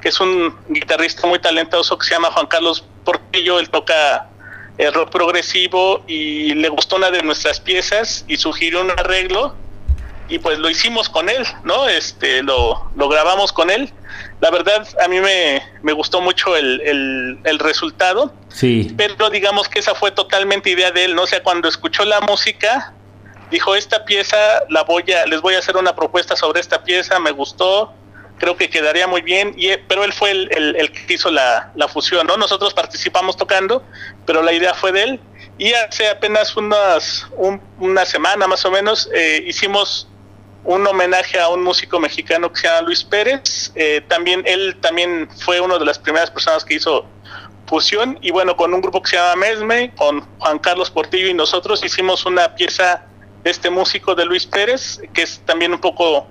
que 0.00 0.08
es 0.08 0.20
un 0.20 0.56
guitarrista 0.68 1.26
muy 1.26 1.38
talentoso 1.38 1.98
que 1.98 2.06
se 2.06 2.14
llama 2.14 2.30
Juan 2.30 2.46
Carlos 2.46 2.84
Portillo, 3.04 3.58
él 3.58 3.70
toca 3.70 4.28
el 4.78 4.86
eh, 4.86 4.90
rock 4.90 5.10
progresivo 5.10 6.04
y 6.06 6.54
le 6.54 6.68
gustó 6.68 6.96
una 6.96 7.10
de 7.10 7.22
nuestras 7.22 7.60
piezas 7.60 8.24
y 8.28 8.36
sugirió 8.36 8.80
un 8.80 8.90
arreglo 8.92 9.54
y 10.28 10.38
pues 10.38 10.58
lo 10.58 10.68
hicimos 10.68 11.08
con 11.08 11.28
él, 11.28 11.44
¿no? 11.64 11.88
Este, 11.88 12.42
lo, 12.42 12.90
lo 12.96 13.08
grabamos 13.08 13.52
con 13.52 13.70
él. 13.70 13.92
La 14.40 14.50
verdad, 14.50 14.86
a 15.02 15.08
mí 15.08 15.20
me, 15.20 15.62
me 15.82 15.92
gustó 15.92 16.20
mucho 16.20 16.54
el, 16.54 17.40
el, 17.44 17.58
resultado. 17.58 18.32
Sí. 18.48 18.94
Pero 18.96 19.30
digamos 19.30 19.68
que 19.68 19.78
esa 19.78 19.94
fue 19.94 20.10
totalmente 20.10 20.70
idea 20.70 20.90
de 20.90 21.06
él, 21.06 21.14
¿no? 21.14 21.22
O 21.22 21.26
sea, 21.26 21.42
cuando 21.42 21.68
escuchó 21.68 22.04
la 22.04 22.20
música, 22.20 22.92
dijo, 23.50 23.74
esta 23.74 24.04
pieza, 24.04 24.36
la 24.68 24.82
voy 24.82 25.04
a, 25.12 25.26
les 25.26 25.40
voy 25.40 25.54
a 25.54 25.58
hacer 25.58 25.76
una 25.76 25.94
propuesta 25.94 26.36
sobre 26.36 26.60
esta 26.60 26.84
pieza, 26.84 27.18
me 27.18 27.30
gustó, 27.30 27.94
creo 28.38 28.56
que 28.56 28.68
quedaría 28.68 29.06
muy 29.06 29.22
bien, 29.22 29.54
y, 29.56 29.70
pero 29.88 30.04
él 30.04 30.12
fue 30.12 30.30
el, 30.30 30.76
el, 30.76 30.92
que 30.92 31.14
hizo 31.14 31.30
la, 31.30 31.72
la 31.74 31.88
fusión, 31.88 32.26
¿no? 32.26 32.36
Nosotros 32.36 32.74
participamos 32.74 33.36
tocando, 33.36 33.82
pero 34.26 34.42
la 34.42 34.52
idea 34.52 34.74
fue 34.74 34.92
de 34.92 35.02
él. 35.02 35.20
Y 35.58 35.72
hace 35.72 36.08
apenas 36.08 36.56
unas, 36.56 37.26
una 37.78 38.06
semana 38.06 38.46
más 38.46 38.64
o 38.64 38.70
menos 38.70 39.10
eh, 39.12 39.42
hicimos 39.44 40.06
un 40.64 40.86
homenaje 40.86 41.38
a 41.38 41.48
un 41.48 41.62
músico 41.62 42.00
mexicano 42.00 42.52
que 42.52 42.60
se 42.60 42.68
llama 42.68 42.82
Luis 42.82 43.04
Pérez. 43.04 43.72
Eh, 43.74 44.02
también 44.08 44.42
él 44.46 44.76
también 44.80 45.28
fue 45.44 45.60
una 45.60 45.78
de 45.78 45.84
las 45.84 45.98
primeras 45.98 46.30
personas 46.30 46.64
que 46.64 46.74
hizo 46.74 47.06
fusión 47.66 48.18
y 48.22 48.30
bueno, 48.30 48.56
con 48.56 48.72
un 48.72 48.80
grupo 48.80 49.02
que 49.02 49.10
se 49.10 49.16
llama 49.16 49.36
Mesme, 49.36 49.94
con 49.94 50.22
Juan 50.38 50.58
Carlos 50.58 50.90
Portillo 50.90 51.28
y 51.28 51.34
nosotros 51.34 51.84
hicimos 51.84 52.24
una 52.26 52.54
pieza 52.54 53.04
de 53.44 53.50
este 53.50 53.70
músico 53.70 54.14
de 54.14 54.24
Luis 54.24 54.46
Pérez, 54.46 55.00
que 55.12 55.22
es 55.22 55.40
también 55.44 55.72
un 55.72 55.80
poco 55.80 56.26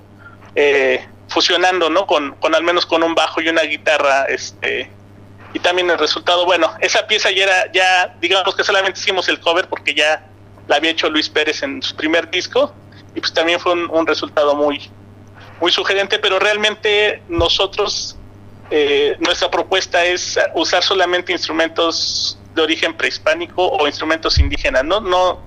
eh, 0.55 1.05
fusionando, 1.29 1.89
¿no? 1.89 2.07
Con, 2.07 2.35
con 2.35 2.55
al 2.55 2.63
menos 2.63 2.85
con 2.85 3.03
un 3.03 3.15
bajo 3.15 3.41
y 3.41 3.49
una 3.49 3.61
guitarra, 3.61 4.25
este, 4.25 4.89
y 5.53 5.59
también 5.59 5.89
el 5.89 5.97
resultado, 5.97 6.45
bueno, 6.45 6.73
esa 6.81 7.07
pieza 7.07 7.31
ya 7.31 7.43
era, 7.43 7.71
ya 7.71 8.15
digamos 8.19 8.55
que 8.55 8.63
solamente 8.63 8.99
hicimos 8.99 9.29
el 9.29 9.39
cover 9.39 9.67
porque 9.67 9.93
ya 9.93 10.25
la 10.67 10.75
había 10.75 10.91
hecho 10.91 11.09
Luis 11.09 11.29
Pérez 11.29 11.63
en 11.63 11.81
su 11.81 11.95
primer 11.95 12.29
disco, 12.29 12.73
y 13.17 13.19
pues 13.19 13.33
también 13.33 13.59
fue 13.59 13.73
un, 13.73 14.05
resultado 14.05 14.55
muy, 14.55 14.79
muy 15.59 15.71
sugerente, 15.71 16.19
pero 16.19 16.37
realmente 16.37 17.23
nosotros, 17.27 18.15
eh, 18.69 19.17
nuestra 19.19 19.49
propuesta 19.49 20.05
es 20.05 20.39
usar 20.53 20.83
solamente 20.83 21.31
instrumentos 21.31 22.37
de 22.53 22.61
origen 22.61 22.95
prehispánico 22.95 23.67
o 23.67 23.87
instrumentos 23.87 24.37
indígenas, 24.37 24.83
no, 24.85 25.01
no, 25.01 25.39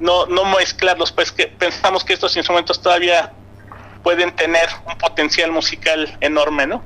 no, 0.00 0.24
no 0.24 0.44
mezclarlos, 0.56 1.12
pues 1.12 1.30
que 1.30 1.48
pensamos 1.48 2.02
que 2.02 2.14
estos 2.14 2.34
instrumentos 2.34 2.80
todavía 2.80 3.30
pueden 4.02 4.34
tener 4.34 4.66
un 4.90 4.96
potencial 4.96 5.52
musical 5.52 6.16
enorme, 6.22 6.66
¿no? 6.66 6.82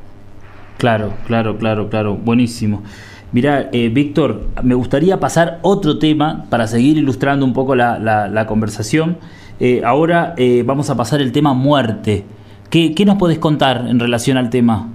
Claro, 0.79 1.15
claro, 1.29 1.57
claro, 1.57 1.89
claro, 1.89 2.15
buenísimo. 2.15 2.83
Mira, 3.31 3.69
eh, 3.73 3.91
Víctor, 3.91 4.49
me 4.61 4.75
gustaría 4.75 5.21
pasar 5.21 5.61
otro 5.63 6.01
tema 6.01 6.47
para 6.51 6.67
seguir 6.67 6.99
ilustrando 6.99 7.47
un 7.47 7.53
poco 7.53 7.77
la, 7.77 8.01
la 8.01 8.47
conversación. 8.49 9.19
Eh, 9.65 9.81
ahora 9.85 10.35
eh, 10.37 10.65
vamos 10.67 10.91
a 10.91 10.97
pasar 10.97 11.21
el 11.21 11.31
tema 11.31 11.55
muerte. 11.55 12.25
¿Qué, 12.69 12.93
nos 13.07 13.17
puedes 13.17 13.39
contar 13.39 13.85
en 13.89 14.01
relación 14.01 14.37
al 14.37 14.51
tema? 14.51 14.89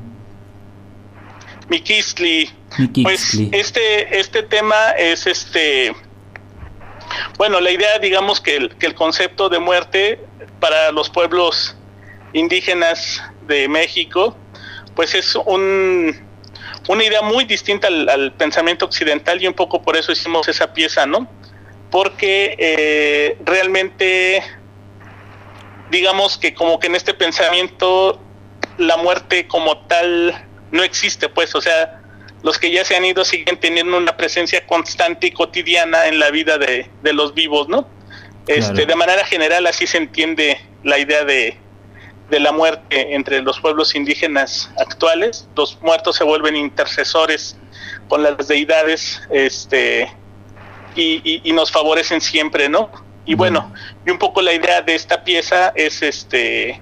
Mikisli, 1.70 2.50
Pues 3.02 3.40
este, 3.54 4.20
este 4.20 4.44
tema 4.44 4.92
es 4.98 5.26
este. 5.26 5.96
Bueno, 7.38 7.62
la 7.62 7.72
idea, 7.72 7.98
digamos 8.00 8.42
que 8.42 8.58
el, 8.58 8.76
que 8.76 8.88
el 8.88 8.94
concepto 8.94 9.48
de 9.48 9.60
muerte 9.60 10.20
para 10.60 10.92
los 10.92 11.10
pueblos 11.10 11.78
indígenas 12.34 13.24
de 13.48 13.70
México, 13.70 14.36
pues 14.98 15.16
es 15.16 15.34
un, 15.46 16.14
una 16.90 17.04
idea 17.06 17.22
muy 17.22 17.46
distinta 17.46 17.88
al, 17.88 18.34
pensamiento 18.34 18.84
occidental 18.84 19.42
y 19.42 19.48
un 19.48 19.54
poco 19.54 19.82
por 19.82 19.96
eso 19.96 20.12
hicimos 20.12 20.50
esa 20.50 20.74
pieza, 20.74 21.06
¿no? 21.06 21.26
Porque 21.90 22.58
eh, 22.60 23.38
realmente, 23.46 24.44
digamos 25.92 26.38
que 26.38 26.54
como 26.54 26.80
que 26.80 26.88
en 26.88 26.96
este 26.96 27.14
pensamiento 27.14 28.20
la 28.78 28.98
muerte 28.98 29.48
como 29.48 29.78
tal 29.88 30.46
no 30.72 30.84
existe, 30.84 31.30
pues, 31.30 31.56
o 31.56 31.62
sea, 31.62 32.02
los 32.44 32.60
que 32.60 32.72
ya 32.72 32.86
se 32.86 32.96
han 32.96 33.06
ido 33.06 33.26
siguen 33.26 33.60
teniendo 33.60 33.98
una 33.98 34.16
presencia 34.16 34.66
constante 34.68 35.28
y 35.28 35.32
cotidiana 35.32 36.08
en 36.08 36.20
la 36.20 36.30
vida 36.30 36.58
de, 36.58 36.90
los 37.14 37.34
vivos, 37.34 37.68
¿no? 37.68 37.88
Este, 38.48 38.86
De 38.86 38.96
manera 38.96 39.26
general 39.26 39.66
así 39.68 39.88
se 39.88 39.98
entiende 39.98 40.62
la 40.84 41.00
idea 41.00 41.26
de, 41.26 41.58
de 42.30 42.40
la 42.40 42.52
muerte 42.52 43.16
entre 43.16 43.42
los 43.42 43.60
pueblos 43.60 43.96
indígenas 43.96 44.70
actuales. 44.78 45.48
Los 45.56 45.82
muertos 45.82 46.18
se 46.18 46.24
vuelven 46.24 46.56
intercesores 46.56 47.58
con 48.08 48.24
las 48.24 48.48
deidades 48.48 49.22
este, 49.30 50.12
y, 50.96 51.52
nos 51.54 51.72
favorecen 51.72 52.22
siempre, 52.22 52.70
¿no? 52.70 52.90
Y 53.28 53.36
bueno, 53.36 53.72
y 54.06 54.10
un 54.10 54.18
poco 54.18 54.42
la 54.42 54.54
idea 54.54 54.82
de 54.82 54.96
esta 54.96 55.24
pieza 55.24 55.74
es 55.76 56.02
este 56.02 56.82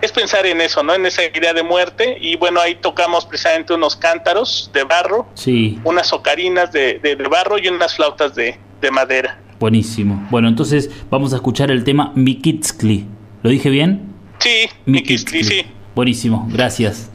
es 0.00 0.12
pensar 0.12 0.46
en 0.46 0.60
eso, 0.60 0.82
¿no? 0.82 0.94
En 0.94 1.06
esa 1.06 1.22
idea 1.24 1.52
de 1.52 1.62
muerte. 1.62 2.16
Y 2.20 2.36
bueno, 2.36 2.60
ahí 2.60 2.76
tocamos 2.76 3.24
precisamente 3.24 3.74
unos 3.74 3.96
cántaros 3.96 4.70
de 4.72 4.84
barro, 4.84 5.26
sí. 5.34 5.80
unas 5.84 6.12
ocarinas 6.12 6.72
de, 6.72 7.00
de, 7.02 7.16
barro 7.28 7.58
y 7.58 7.68
unas 7.68 7.96
flautas 7.96 8.34
de, 8.34 8.58
de, 8.80 8.90
madera. 8.90 9.40
Buenísimo. 9.58 10.26
Bueno, 10.30 10.48
entonces 10.48 10.90
vamos 11.10 11.32
a 11.32 11.36
escuchar 11.36 11.70
el 11.70 11.84
tema 11.84 12.12
Mikitskli. 12.14 13.06
¿Lo 13.42 13.50
dije 13.50 13.70
bien? 13.70 14.14
Sí, 14.38 14.68
Mikitskli, 14.84 15.42
sí. 15.42 15.66
Buenísimo, 15.94 16.46
gracias. 16.50 17.10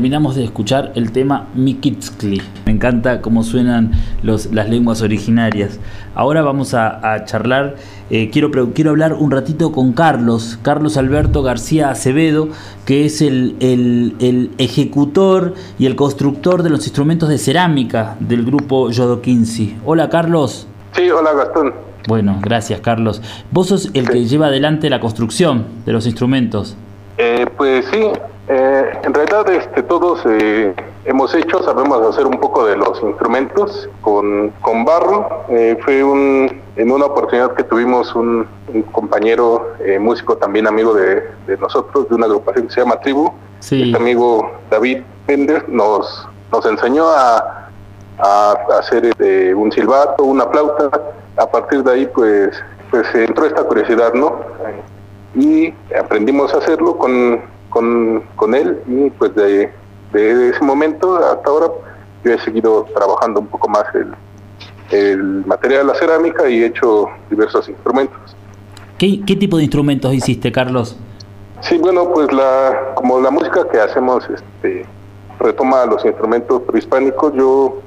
Terminamos 0.00 0.34
de 0.34 0.44
escuchar 0.44 0.92
el 0.94 1.12
tema 1.12 1.48
Mikitskli. 1.54 2.40
Me 2.64 2.72
encanta 2.72 3.20
cómo 3.20 3.42
suenan 3.42 3.92
los, 4.22 4.46
las 4.46 4.70
lenguas 4.70 5.02
originarias. 5.02 5.78
Ahora 6.14 6.40
vamos 6.40 6.72
a, 6.72 7.22
charlar, 7.26 7.76
eh, 8.08 8.30
quiero, 8.30 8.50
quiero 8.72 8.92
hablar 8.92 9.12
un 9.12 9.30
ratito 9.30 9.72
con 9.72 9.92
Carlos, 9.92 10.58
Carlos 10.62 10.96
Alberto 10.96 11.42
García 11.42 11.90
Acevedo, 11.90 12.48
que 12.86 13.04
es 13.04 13.20
el, 13.20 13.56
el, 13.60 14.50
ejecutor 14.56 15.52
y 15.78 15.84
el 15.84 15.96
constructor 15.96 16.62
de 16.62 16.70
los 16.70 16.86
instrumentos 16.86 17.28
de 17.28 17.36
cerámica 17.36 18.16
del 18.20 18.46
grupo 18.46 18.88
Yodokinsi. 18.88 19.76
Hola 19.84 20.08
Carlos. 20.08 20.66
Sí, 20.92 21.10
hola 21.10 21.34
Gastón. 21.34 21.74
Bueno, 22.08 22.38
gracias 22.40 22.80
Carlos. 22.80 23.20
Vos 23.50 23.66
sos 23.66 23.90
el 23.92 24.08
que 24.08 24.24
lleva 24.24 24.46
adelante 24.46 24.88
la 24.88 24.98
construcción 24.98 25.66
de 25.84 25.92
los 25.92 26.06
instrumentos. 26.06 26.74
Eh, 27.18 27.44
pues 27.58 27.84
sí, 27.92 28.00
eh, 28.52 28.98
en 29.04 29.14
realidad 29.14 29.48
este, 29.50 29.82
todos 29.82 30.22
eh, 30.26 30.74
hemos 31.04 31.34
hecho, 31.34 31.62
sabemos 31.62 32.02
hacer 32.06 32.26
un 32.26 32.40
poco 32.40 32.66
de 32.66 32.76
los 32.76 33.00
instrumentos 33.02 33.88
con, 34.00 34.50
con 34.60 34.84
barro. 34.84 35.44
fue 35.84 36.02
un, 36.02 36.60
en 36.76 36.90
una 36.90 37.06
oportunidad 37.06 37.54
que 37.54 37.62
tuvimos 37.62 38.14
un, 38.14 38.48
compañero 38.92 39.74
músico 39.98 40.36
también 40.36 40.66
amigo 40.66 40.94
de, 40.94 41.22
nosotros, 41.60 42.08
de 42.08 42.14
una 42.14 42.26
agrupación 42.26 42.66
que 42.66 42.74
se 42.74 42.80
llama 42.80 43.00
Tribu. 43.00 43.32
Este 43.60 43.96
amigo 43.96 44.50
David 44.70 45.02
Pender 45.26 45.68
nos, 45.68 46.28
nos 46.52 46.66
enseñó 46.66 47.08
a, 47.08 47.68
a 48.18 48.52
hacer 48.78 49.14
un 49.54 49.72
silbato, 49.72 50.24
una 50.24 50.46
flauta. 50.46 50.90
A 51.36 51.46
partir 51.46 51.82
de 51.82 51.92
ahí 51.92 52.06
pues, 52.14 52.50
pues 52.90 53.06
entró 53.14 53.46
esta 53.46 53.64
curiosidad, 53.64 54.12
¿no? 54.14 54.40
y 55.34 55.72
aprendimos 55.96 56.52
a 56.54 56.58
hacerlo 56.58 56.96
con, 56.96 57.40
con, 57.70 58.54
él 58.54 58.80
y 58.86 59.10
pues 59.10 59.34
de, 59.34 59.70
ese 60.12 60.62
momento 60.62 61.16
hasta 61.16 61.48
ahora 61.48 61.68
yo 62.24 62.32
he 62.32 62.38
seguido 62.40 62.86
trabajando 62.94 63.40
un 63.40 63.46
poco 63.46 63.68
más 63.68 63.84
el, 63.94 64.12
el 64.90 65.46
material 65.46 65.86
de 65.86 65.92
la 65.92 65.98
cerámica 65.98 66.48
y 66.48 66.62
he 66.62 66.66
hecho 66.66 67.06
diversos 67.30 67.68
instrumentos. 67.68 68.36
¿Qué, 68.98 69.24
¿Qué, 69.24 69.36
tipo 69.36 69.56
de 69.56 69.62
instrumentos 69.62 70.12
hiciste, 70.12 70.52
Carlos? 70.52 70.96
Sí, 71.62 71.78
bueno, 71.78 72.10
pues 72.12 72.32
la 72.32 72.92
como 72.94 73.20
la 73.20 73.30
música 73.30 73.66
que 73.70 73.80
hacemos 73.80 74.28
este, 74.28 74.84
retoma 75.38 75.86
los 75.86 76.04
instrumentos 76.04 76.62
prehispánicos, 76.62 77.32
yo 77.34 77.80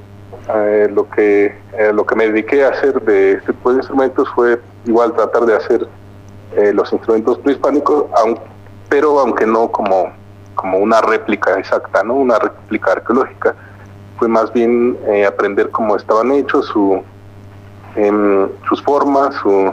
eh, 0.54 0.88
lo 0.92 1.08
que 1.08 1.46
eh, 1.78 1.92
lo 1.92 2.04
que 2.04 2.14
me 2.16 2.28
dediqué 2.28 2.64
a 2.64 2.68
hacer 2.68 3.00
de 3.02 3.32
este 3.32 3.52
tipo 3.52 3.70
de 3.70 3.78
instrumentos 3.78 4.28
fue 4.34 4.60
igual 4.86 5.12
tratar 5.14 5.46
de 5.46 5.56
hacer 5.56 5.88
eh, 6.56 6.72
los 6.72 6.92
instrumentos 6.92 7.38
prehispánicos, 7.38 8.06
pero 8.94 9.18
aunque 9.18 9.44
no 9.44 9.72
como, 9.72 10.12
como 10.54 10.78
una 10.78 11.00
réplica 11.00 11.58
exacta, 11.58 12.04
no 12.04 12.14
una 12.14 12.38
réplica 12.38 12.92
arqueológica, 12.92 13.52
fue 14.20 14.28
más 14.28 14.52
bien 14.52 14.96
eh, 15.08 15.26
aprender 15.26 15.68
cómo 15.70 15.96
estaban 15.96 16.30
hechos, 16.30 16.66
su, 16.66 17.02
em, 17.96 18.48
sus 18.68 18.80
formas, 18.84 19.34
su, 19.42 19.72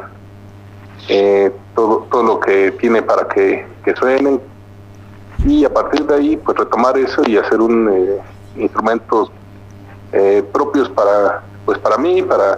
eh, 1.08 1.52
todo, 1.76 2.08
todo 2.10 2.24
lo 2.24 2.40
que 2.40 2.72
tiene 2.72 3.04
para 3.04 3.28
que, 3.28 3.64
que, 3.86 3.96
suenen, 3.96 4.42
y 5.46 5.66
a 5.66 5.70
partir 5.72 6.04
de 6.08 6.16
ahí 6.16 6.36
pues 6.38 6.58
retomar 6.58 6.98
eso 6.98 7.22
y 7.28 7.38
hacer 7.38 7.62
un 7.62 8.18
instrumentos 8.56 9.32
propios 10.52 10.90
para 10.90 11.44
pues 11.64 11.78
para 11.78 11.98
mí, 11.98 12.24
para, 12.24 12.58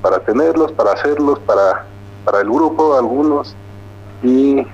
para 0.00 0.20
tenerlos, 0.20 0.72
para 0.72 0.92
hacerlos, 0.92 1.38
para 1.40 1.84
para 2.24 2.40
el 2.40 2.48
grupo, 2.48 2.96
algunos, 2.96 3.54
y 4.22 4.66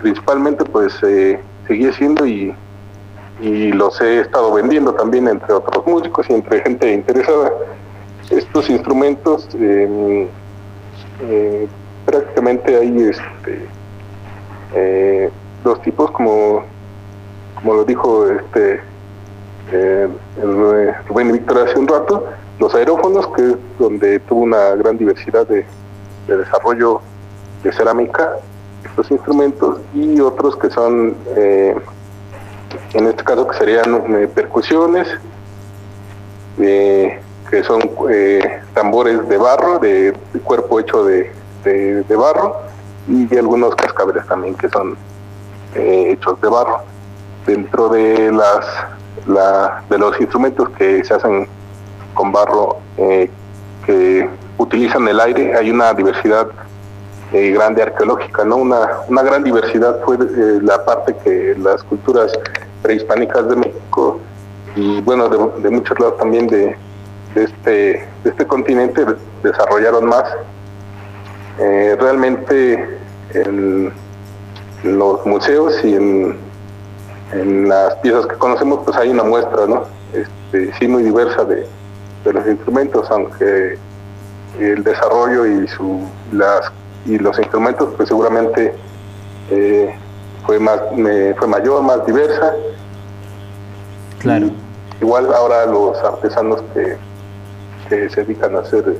principalmente 0.00 0.64
pues 0.64 0.94
eh, 1.02 1.38
seguí 1.66 1.92
siendo 1.92 2.26
y, 2.26 2.54
y 3.40 3.72
los 3.72 4.00
he 4.00 4.20
estado 4.20 4.52
vendiendo 4.52 4.92
también 4.94 5.28
entre 5.28 5.52
otros 5.52 5.86
músicos 5.86 6.26
y 6.28 6.34
entre 6.34 6.60
gente 6.62 6.92
interesada. 6.92 7.52
Estos 8.30 8.70
instrumentos 8.70 9.48
em, 9.54 10.28
eh, 11.22 11.68
prácticamente 12.06 12.76
hay 12.76 13.02
este, 13.02 13.66
eh, 14.74 15.30
dos 15.64 15.82
tipos, 15.82 16.10
como, 16.12 16.62
como 17.56 17.74
lo 17.74 17.84
dijo 17.84 18.28
este 18.28 18.80
eh, 19.72 20.08
Rubén 21.08 21.32
Víctor 21.32 21.68
hace 21.68 21.78
un 21.78 21.88
rato, 21.88 22.26
los 22.58 22.74
aerófonos, 22.74 23.28
que 23.36 23.42
es 23.42 23.56
donde 23.78 24.18
tuvo 24.20 24.42
una 24.42 24.74
gran 24.76 24.98
diversidad 24.98 25.46
de 25.46 25.64
desarrollo 26.26 27.00
de 27.62 27.72
cerámica, 27.72 28.36
estos 28.84 29.10
instrumentos, 29.10 29.78
y 29.94 30.20
otros 30.20 30.56
que 30.56 30.70
son, 30.70 31.16
eh, 31.36 31.74
en 32.94 33.06
este 33.06 33.24
caso, 33.24 33.46
que 33.46 33.58
serían 33.58 34.16
eh, 34.16 34.28
percusiones, 34.28 35.08
eh, 36.58 37.20
que 37.50 37.62
son 37.64 37.80
tambores 38.74 39.28
de 39.28 39.36
barro, 39.36 39.78
de, 39.78 40.14
cuerpo 40.44 40.78
hecho 40.78 41.04
de, 41.04 41.32
de, 41.64 42.16
barro, 42.16 42.56
y 43.08 43.36
algunos 43.36 43.74
cascabeles 43.74 44.24
también 44.26 44.54
que 44.54 44.68
son 44.68 44.96
hechos 45.74 46.40
de 46.40 46.48
barro. 46.48 46.82
Dentro 47.46 47.88
de 47.88 48.30
las 48.30 48.66
la, 49.26 49.82
de 49.90 49.98
los 49.98 50.20
instrumentos 50.20 50.68
que 50.70 51.02
se 51.02 51.14
hacen 51.14 51.48
con 52.14 52.30
barro 52.30 52.78
que 53.84 54.28
utilizan 54.58 55.08
el 55.08 55.18
aire, 55.18 55.56
hay 55.56 55.70
una 55.70 55.92
diversidad 55.92 56.48
eh, 57.32 57.50
grande 57.52 57.82
arqueológica, 57.82 58.44
¿no? 58.44 58.56
Una, 58.56 59.02
una 59.08 59.22
gran 59.22 59.44
diversidad 59.44 60.00
fue 60.04 60.16
eh, 60.16 60.58
la 60.62 60.84
parte 60.84 61.14
que 61.22 61.54
las 61.58 61.82
culturas 61.84 62.32
prehispánicas 62.82 63.48
de 63.48 63.56
México 63.56 64.20
y 64.74 65.00
bueno, 65.02 65.28
de, 65.28 65.70
muchos 65.70 65.98
lados 66.00 66.16
también 66.18 66.46
de, 66.46 66.76
este, 67.34 68.06
de 68.24 68.30
este 68.30 68.46
continente 68.46 69.04
desarrollaron 69.42 70.06
más. 70.06 70.24
Eh, 71.58 71.96
realmente 72.00 72.98
en, 73.34 73.92
los 74.82 75.26
museos 75.26 75.74
y 75.84 75.94
en, 75.94 76.36
en, 77.32 77.68
las 77.68 77.96
piezas 77.96 78.26
que 78.26 78.36
conocemos 78.36 78.80
pues 78.84 78.96
hay 78.96 79.10
una 79.10 79.24
muestra, 79.24 79.66
¿no? 79.66 79.84
Este, 80.14 80.72
sí 80.78 80.88
muy 80.88 81.02
diversa 81.02 81.44
de, 81.44 81.66
de 82.24 82.32
los 82.32 82.46
instrumentos, 82.46 83.10
aunque 83.10 83.78
el 84.58 84.82
desarrollo 84.82 85.46
y 85.46 85.68
su, 85.68 86.00
las, 86.32 86.72
y 87.06 87.18
los 87.18 87.38
instrumentos 87.38 87.90
pues 87.96 88.08
seguramente 88.08 88.74
eh, 89.50 89.94
fue 90.46 90.58
más 90.58 90.80
fue 91.38 91.48
mayor, 91.48 91.82
más 91.82 92.04
diversa. 92.06 92.54
Claro. 94.18 94.50
igual 95.00 95.32
ahora 95.32 95.64
los 95.64 95.96
artesanos 95.98 96.62
que, 96.74 96.96
se 97.88 98.22
dedican 98.22 98.54
a 98.54 98.60
hacer 98.60 98.96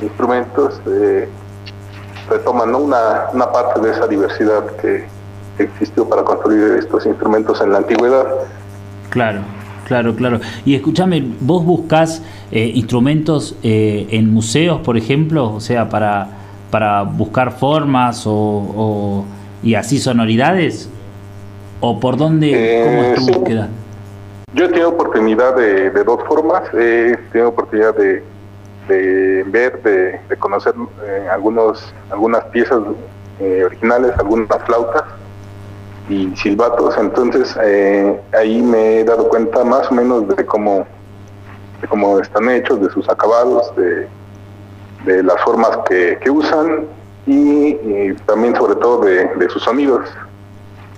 instrumentos 0.00 0.80
eh, 0.86 1.28
retoman 2.30 2.74
una, 2.74 3.26
una 3.34 3.52
parte 3.52 3.80
de 3.80 3.90
esa 3.90 4.06
diversidad 4.06 4.64
que 4.80 5.04
existió 5.58 6.08
para 6.08 6.22
construir 6.22 6.78
estos 6.78 7.04
instrumentos 7.04 7.60
en 7.60 7.72
la 7.72 7.78
antigüedad. 7.78 8.26
Claro. 9.10 9.40
Claro, 9.86 10.14
claro. 10.14 10.40
Y 10.64 10.74
escúchame, 10.74 11.22
¿vos 11.40 11.64
buscás 11.64 12.22
eh, 12.50 12.70
instrumentos 12.74 13.56
eh, 13.62 14.06
en 14.10 14.32
museos, 14.32 14.80
por 14.80 14.96
ejemplo? 14.96 15.52
O 15.52 15.60
sea, 15.60 15.88
para, 15.88 16.28
para 16.72 17.02
buscar 17.02 17.52
formas 17.52 18.24
o, 18.26 19.26
y 19.62 19.74
así 19.74 19.98
sonoridades? 19.98 20.88
¿O 21.80 22.00
por 22.00 22.16
dónde, 22.16 22.82
cómo 22.84 23.02
es 23.02 23.14
tu 23.14 23.28
eh, 23.28 23.36
búsqueda? 23.36 23.68
Yo 24.54 24.64
he 24.64 24.68
tenido 24.68 24.88
oportunidad 24.88 25.54
de, 25.54 25.90
dos 25.90 26.24
formas. 26.24 26.62
He 26.72 27.14
tenido 27.30 27.50
oportunidad 27.50 27.94
de, 27.94 28.24
ver, 29.46 29.82
de, 29.82 30.36
conocer 30.38 30.72
algunos, 31.30 31.92
algunas 32.10 32.42
piezas 32.46 32.80
originales, 33.38 34.12
algunas 34.18 34.48
flautas 34.64 35.04
y 36.08 36.34
silbatos, 36.36 36.96
entonces 36.98 37.56
eh, 37.62 38.20
ahí 38.36 38.60
me 38.62 39.00
he 39.00 39.04
dado 39.04 39.28
cuenta 39.28 39.64
más 39.64 39.90
o 39.90 39.94
menos 39.94 40.26
de 40.28 40.44
cómo, 40.44 40.86
de 41.80 41.88
cómo 41.88 42.18
están 42.18 42.48
hechos, 42.50 42.80
de 42.80 42.90
sus 42.90 43.08
acabados, 43.08 43.74
de, 43.76 44.08
de 45.04 45.22
las 45.22 45.40
formas 45.42 45.78
que, 45.88 46.18
que 46.22 46.30
usan 46.30 46.86
y, 47.26 48.12
también 48.26 48.56
sobre 48.56 48.76
todo 48.76 49.00
de, 49.00 49.48
sus 49.48 49.62
sonidos. 49.62 50.08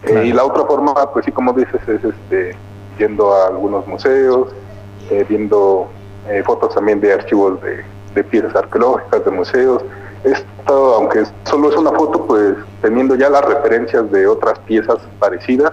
Eh, 0.05 0.27
y 0.27 0.33
la 0.33 0.45
otra 0.45 0.65
forma, 0.65 0.95
pues 1.13 1.25
sí, 1.25 1.33
como 1.33 1.53
dices, 1.53 1.81
es 1.89 2.05
este, 2.05 2.57
yendo 2.99 3.33
a 3.33 3.49
algunos 3.49 3.87
museos, 3.87 4.49
eh, 5.11 5.25
viendo 5.29 5.89
fotos 6.47 6.75
también 6.75 7.01
de 7.01 7.13
archivos 7.13 7.61
de, 7.61 7.85
de 8.15 8.25
piezas 8.25 8.55
arqueológicas, 8.57 9.25
de 9.25 9.31
museos, 9.31 9.83
esto, 10.25 10.95
aunque 10.95 11.25
solo 11.45 11.69
es 11.71 11.77
una 11.77 11.93
foto, 11.93 12.27
pues 12.27 12.57
teniendo 12.81 13.15
ya 13.15 13.29
las 13.29 13.45
referencias 13.45 14.11
de 14.11 14.27
otras 14.27 14.59
piezas 14.61 14.99
parecidas, 15.19 15.73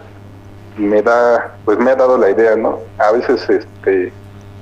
me 0.78 1.02
da, 1.02 1.56
pues 1.64 1.80
me 1.80 1.92
ha 1.92 1.96
dado 1.96 2.18
la 2.18 2.30
idea, 2.30 2.56
¿no? 2.56 2.80
A 2.98 3.12
veces, 3.12 3.50
este, 3.50 4.12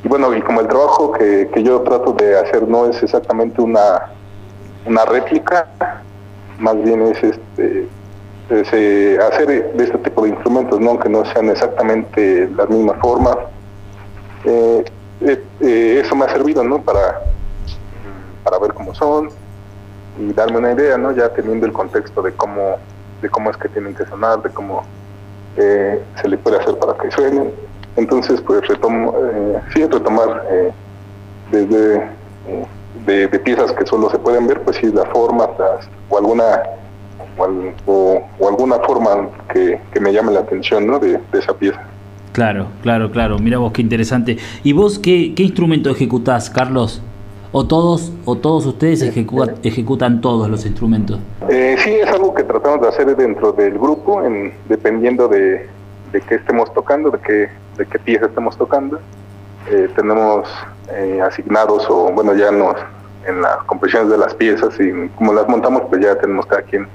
y 0.04 0.08
bueno, 0.08 0.34
y 0.34 0.42
como 0.42 0.62
el 0.62 0.68
trabajo 0.68 1.12
que, 1.12 1.50
yo 1.64 1.82
trato 1.82 2.14
de 2.14 2.38
hacer 2.38 2.68
no 2.68 2.86
es 2.86 3.02
exactamente 3.04 3.62
una, 3.62 4.12
una 4.86 5.06
réplica, 5.06 5.68
más 6.58 6.82
bien 6.82 7.02
es 7.04 7.24
este 7.24 7.88
eh, 8.52 9.20
hacer 9.22 9.74
de 9.76 9.84
este 9.84 9.98
tipo 10.00 10.24
de 10.24 10.30
instrumentos, 10.30 10.80
¿no? 10.80 10.92
aunque 10.92 11.08
no 11.08 11.24
sean 11.26 11.50
exactamente 11.50 12.50
las 12.56 12.68
mismas 12.68 12.98
formas. 13.00 13.38
Eh, 14.44 14.84
eh, 15.22 16.02
eso 16.04 16.16
me 16.16 16.26
ha 16.26 16.30
servido, 16.30 16.64
¿no? 16.64 16.82
Para, 16.82 17.22
para 18.44 18.58
ver 18.58 18.74
cómo 18.74 18.96
son, 18.96 19.30
y 20.18 20.34
darme 20.34 20.58
una 20.58 20.72
idea, 20.72 20.98
¿no? 20.98 21.12
Ya 21.12 21.30
teniendo 21.30 21.68
el 21.68 21.74
contexto 21.74 22.24
de 22.24 22.32
cómo, 22.32 22.78
de 23.22 23.30
cómo 23.30 23.52
es 23.52 23.58
que 23.58 23.70
tienen 23.70 23.94
que 23.94 24.06
sonar, 24.06 24.42
de 24.42 24.50
cómo 24.50 24.84
se 25.56 26.28
le 26.28 26.38
puede 26.38 26.58
hacer 26.58 26.76
para 26.80 26.94
que 26.94 27.12
suenen. 27.12 27.52
Entonces, 27.96 28.42
pues 28.42 28.68
retomo, 28.68 29.14
eh, 29.18 29.60
sí, 29.74 29.86
retomar 29.86 30.46
eh, 30.50 30.72
desde 31.52 32.10
de, 33.06 33.40
piezas 33.40 33.72
que 33.74 33.86
solo 33.86 34.10
se 34.10 34.20
pueden 34.20 34.48
ver, 34.48 34.62
pues 34.62 34.78
sí, 34.78 34.88
la 34.92 35.06
forma 35.06 35.50
o 36.10 36.18
alguna 36.18 36.64
o, 37.86 38.22
alguna 38.48 38.80
forma 38.80 39.30
que, 39.54 39.80
me 40.00 40.12
llame 40.12 40.34
la 40.34 40.42
atención 40.42 40.86
¿no? 40.88 41.00
de, 41.00 41.20
esa 41.34 41.54
pieza. 41.54 41.82
Claro, 42.34 42.68
claro, 42.84 43.12
claro. 43.12 43.40
Mira 43.40 43.58
vos 43.58 43.72
qué 43.72 43.82
interesante. 43.82 44.38
¿Y 44.64 44.74
vos 44.74 45.00
qué, 45.00 45.34
qué 45.36 45.44
instrumento 45.44 45.90
ejecutás, 45.90 46.50
Carlos? 46.50 47.02
¿O 47.52 47.66
todos, 47.66 48.12
o 48.26 48.36
todos 48.36 48.66
ustedes 48.68 49.02
ejecutan, 49.02 49.56
ejecutan 49.64 50.22
todos 50.22 50.48
los 50.50 50.66
instrumentos? 50.66 51.20
Eh, 51.50 51.76
sí, 51.80 51.92
es 51.92 52.08
algo 52.08 52.34
que 52.34 52.44
tratamos 52.44 52.82
de 52.82 52.90
hacer 52.90 53.16
dentro 53.16 53.52
del 53.54 53.74
grupo, 53.74 54.24
en, 54.24 54.54
dependiendo 54.68 55.28
de, 55.28 55.68
de 56.12 56.22
qué 56.22 56.36
estemos 56.36 56.74
tocando, 56.74 57.12
de 57.12 57.20
qué, 57.20 57.50
de 57.78 57.86
qué 57.86 58.00
pieza 58.00 58.26
estemos 58.26 58.58
tocando. 58.58 59.00
Eh, 59.70 59.90
tenemos 59.96 60.48
eh, 60.92 61.22
asignados, 61.22 61.86
o 61.90 62.12
bueno, 62.12 62.34
ya 62.34 62.52
nos 62.52 62.76
en 63.28 63.42
las 63.42 63.58
composiciones 63.66 64.10
de 64.10 64.18
las 64.18 64.34
piezas 64.34 64.74
y 64.80 65.10
como 65.10 65.34
las 65.34 65.48
montamos, 65.48 65.84
pues 65.90 66.02
ya 66.02 66.16
tenemos 66.16 66.46
cada 66.46 66.62
quien 66.64 66.88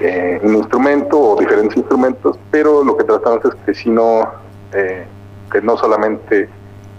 eh, 0.00 0.40
un 0.42 0.54
instrumento 0.54 1.18
o 1.18 1.36
diferentes 1.38 1.76
instrumentos, 1.76 2.38
pero 2.50 2.82
lo 2.84 2.96
que 2.96 3.04
tratamos 3.04 3.44
es 3.44 3.54
que 3.66 3.74
si 3.74 3.90
no, 3.90 4.30
que 4.70 5.60
no 5.60 5.76
solamente 5.76 6.48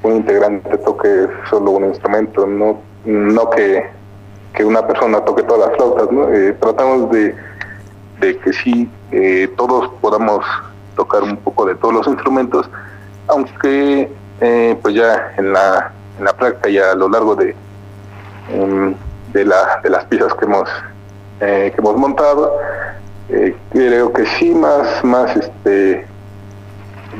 un 0.03 0.17
integrante 0.17 0.77
toque 0.79 1.27
solo 1.49 1.71
un 1.71 1.85
instrumento, 1.85 2.45
no, 2.45 2.81
no 3.05 3.49
que, 3.49 3.89
que 4.53 4.65
una 4.65 4.85
persona 4.85 5.21
toque 5.21 5.41
todas 5.43 5.69
las 5.69 5.77
flautas, 5.77 6.11
¿no? 6.11 6.27
tratamos 6.59 7.09
de, 7.11 7.35
de 8.19 8.37
que 8.37 8.53
sí 8.53 8.89
todos 9.55 9.89
podamos 10.01 10.45
tocar 10.95 11.23
un 11.23 11.37
poco 11.37 11.65
de 11.65 11.75
todos 11.75 11.93
los 11.93 12.07
instrumentos, 12.15 12.69
aunque 13.27 14.11
eh, 14.41 14.77
pues 14.81 14.95
ya 14.95 15.33
en 15.37 15.53
la, 15.53 15.91
en 16.17 16.25
la 16.25 16.33
práctica 16.33 16.69
y 16.69 16.77
a 16.77 16.93
lo 16.95 17.09
largo 17.09 17.35
de, 17.35 17.55
em, 18.51 18.95
de, 19.31 19.45
la, 19.45 19.79
de 19.83 19.89
las 19.89 20.05
piezas 20.05 20.33
que 20.35 20.45
hemos, 20.45 20.69
eh, 21.39 21.71
que 21.73 21.81
hemos 21.81 21.97
montado, 21.97 22.57
eh, 23.29 23.55
creo 23.71 24.11
que 24.11 24.25
sí, 24.25 24.53
más, 24.53 25.03
más 25.03 25.35
este, 25.35 26.05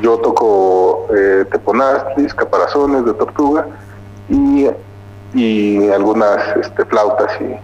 yo 0.02 0.18
toco 0.18 1.06
eh, 1.16 1.44
teponastris, 1.50 2.34
caparazones 2.34 3.04
de 3.04 3.14
tortuga 3.14 3.66
y, 4.28 4.68
y 5.34 5.88
algunas 5.90 6.56
este, 6.56 6.84
flautas 6.84 7.32
y 7.40 7.54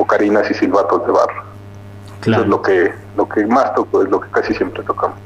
ocarinas 0.00 0.50
y 0.50 0.54
silbatos 0.54 1.04
de 1.06 1.12
barro. 1.12 1.42
Eso 2.22 2.40
es 2.40 2.46
lo 2.46 2.62
que, 2.62 2.92
lo 3.16 3.28
que 3.28 3.46
más 3.46 3.74
toco, 3.74 4.02
es 4.02 4.10
lo 4.10 4.20
que 4.20 4.28
casi 4.30 4.54
siempre 4.54 4.82
tocamos 4.82 5.16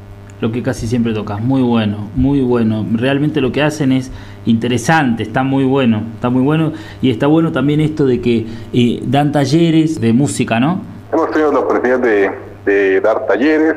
lo 0.40 0.52
que 0.52 0.62
casi 0.62 0.86
siempre 0.86 1.14
tocas. 1.14 1.40
Muy 1.40 1.62
bueno, 1.62 2.10
muy 2.14 2.40
bueno. 2.42 2.84
Realmente 2.92 3.40
lo 3.40 3.52
que 3.52 3.62
hacen 3.62 3.92
es 3.92 4.10
interesante, 4.44 5.22
está 5.22 5.42
muy 5.42 5.64
bueno, 5.64 6.02
está 6.14 6.30
muy 6.30 6.42
bueno. 6.42 6.72
Y 7.00 7.10
está 7.10 7.26
bueno 7.26 7.52
también 7.52 7.80
esto 7.80 8.04
de 8.04 8.20
que 8.20 8.46
eh, 8.72 9.02
dan 9.06 9.32
talleres 9.32 10.00
de 10.00 10.12
música, 10.12 10.60
¿no? 10.60 10.80
Hemos 11.12 11.30
tenido 11.30 11.52
la 11.52 11.60
oportunidad 11.60 12.00
de, 12.00 13.00
dar 13.00 13.26
talleres 13.26 13.76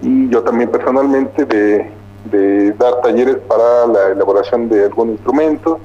y 0.00 0.28
yo 0.28 0.42
también 0.42 0.70
personalmente 0.70 1.44
de, 1.44 1.90
dar 2.78 3.00
talleres 3.02 3.36
para 3.48 3.86
la 3.86 4.12
elaboración 4.12 4.68
de 4.68 4.84
algún 4.84 5.10
instrumento. 5.10 5.78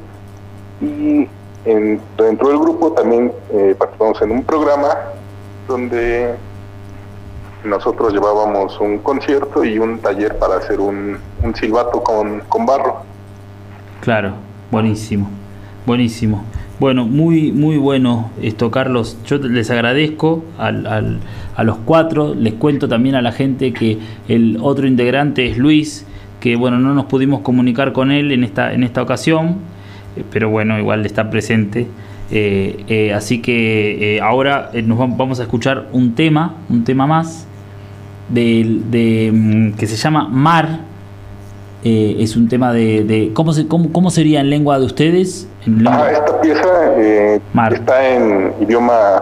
Y 0.82 1.28
dentro 1.66 2.50
del 2.50 2.60
grupo 2.60 2.92
también 2.92 3.32
eh, 3.54 3.76
participamos 3.78 4.22
en 4.22 4.32
un 4.32 4.44
programa 4.44 4.90
donde 5.68 6.36
nosotros 7.64 8.14
llevábamos 8.14 8.80
un 8.80 9.00
concierto 9.00 9.64
y 9.64 9.80
un 9.80 10.00
taller 10.00 10.38
para 10.38 10.58
hacer 10.58 10.80
un, 10.80 11.18
silbato 11.56 12.04
con, 12.04 12.66
barro. 12.66 13.02
Claro, 14.02 14.34
buenísimo, 14.72 15.30
buenísimo. 15.86 16.44
Bueno, 16.80 17.06
muy, 17.06 17.52
muy 17.52 17.78
bueno 17.78 18.32
esto, 18.42 18.72
Carlos. 18.72 19.18
Yo 19.26 19.38
les 19.38 19.70
agradezco 19.70 20.44
al, 20.58 21.20
a 21.56 21.64
los 21.64 21.78
cuatro. 21.78 22.34
Les 22.36 22.54
cuento 22.54 22.88
también 22.88 23.16
a 23.16 23.22
la 23.22 23.32
gente 23.32 23.74
que 23.74 24.00
el 24.28 24.58
otro 24.62 24.88
integrante 24.88 25.48
es 25.48 25.58
Luis, 25.58 26.06
que 26.40 26.56
bueno, 26.56 26.80
no 26.80 26.94
nos 26.94 27.06
pudimos 27.06 27.42
comunicar 27.42 27.94
con 27.94 28.12
él 28.12 28.32
en 28.32 28.44
esta, 28.44 28.74
en 28.74 28.84
esta 28.84 29.02
ocasión, 29.02 29.58
eh, 30.18 30.24
pero 30.30 30.50
bueno, 30.50 30.78
igual 30.78 31.06
está 31.06 31.30
presente. 31.30 31.88
Eh, 32.32 32.84
eh, 32.88 33.14
así 33.14 33.40
que 33.40 34.20
ahora 34.22 34.72
nos 34.84 34.98
vamos 34.98 35.40
a 35.40 35.44
escuchar 35.44 35.88
un 35.94 36.16
tema, 36.16 36.56
un 36.70 36.84
tema 36.84 37.06
más 37.06 37.48
de, 38.30 39.32
mm, 39.34 39.74
que 39.74 39.88
se 39.88 39.96
llama 39.96 40.28
Mar. 40.28 40.82
Eh, 41.84 42.18
es 42.20 42.38
un 42.38 42.48
tema 42.48 42.72
de, 42.72 43.32
¿cómo, 43.34 43.52
se, 43.52 43.68
cómo, 43.68 44.10
sería 44.10 44.40
en 44.40 44.50
lengua 44.50 44.80
de 44.80 44.86
ustedes? 44.86 45.50
Ah, 45.86 46.10
esta 46.12 46.42
pieza 46.42 46.68
eh, 46.98 47.42
está 47.72 48.10
en 48.10 48.54
idioma 48.62 49.22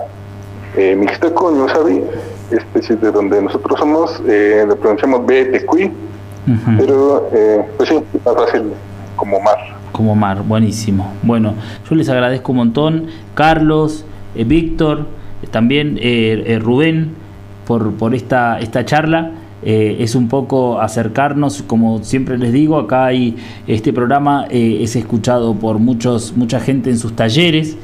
eh, 0.75 0.95
mixteco, 0.95 1.51
ñusabi, 1.51 2.03
especie 2.51 2.95
de 2.95 3.11
donde 3.11 3.41
nosotros 3.41 3.79
somos, 3.79 4.21
eh, 4.27 4.65
le 4.67 4.75
pronunciamos 4.75 5.25
B 5.25 5.65
pero 6.77 7.29
pues 7.77 7.89
sí, 7.89 7.95
más 8.25 8.35
fácil 8.35 8.73
como 9.15 9.39
mar. 9.39 9.57
Como 9.91 10.15
mar, 10.15 10.41
buenísimo. 10.41 11.13
Bueno, 11.21 11.53
yo 11.87 11.95
les 11.95 12.09
agradezco 12.09 12.51
un 12.51 12.57
montón, 12.57 13.07
Carlos, 13.35 14.05
Víctor, 14.33 15.05
también 15.51 15.99
Rubén 16.61 17.15
por, 17.71 17.93
por 17.93 18.13
esta, 18.13 18.59
esta 18.59 18.83
charla. 18.83 19.31
Eh, 19.63 19.97
es 19.99 20.15
un 20.15 20.27
poco 20.27 20.81
acercarnos, 20.81 21.61
como 21.61 22.03
siempre 22.03 22.37
les 22.37 22.51
digo, 22.51 22.77
acá 22.77 23.05
hay 23.05 23.37
este 23.65 23.93
programa 23.93 24.45
eh, 24.49 24.79
es 24.81 24.97
escuchado 24.97 25.53
por 25.53 25.79
muchos, 25.79 26.35
mucha 26.35 26.59
gente 26.59 26.89
en 26.89 26.97
sus 26.97 27.15
talleres 27.15 27.77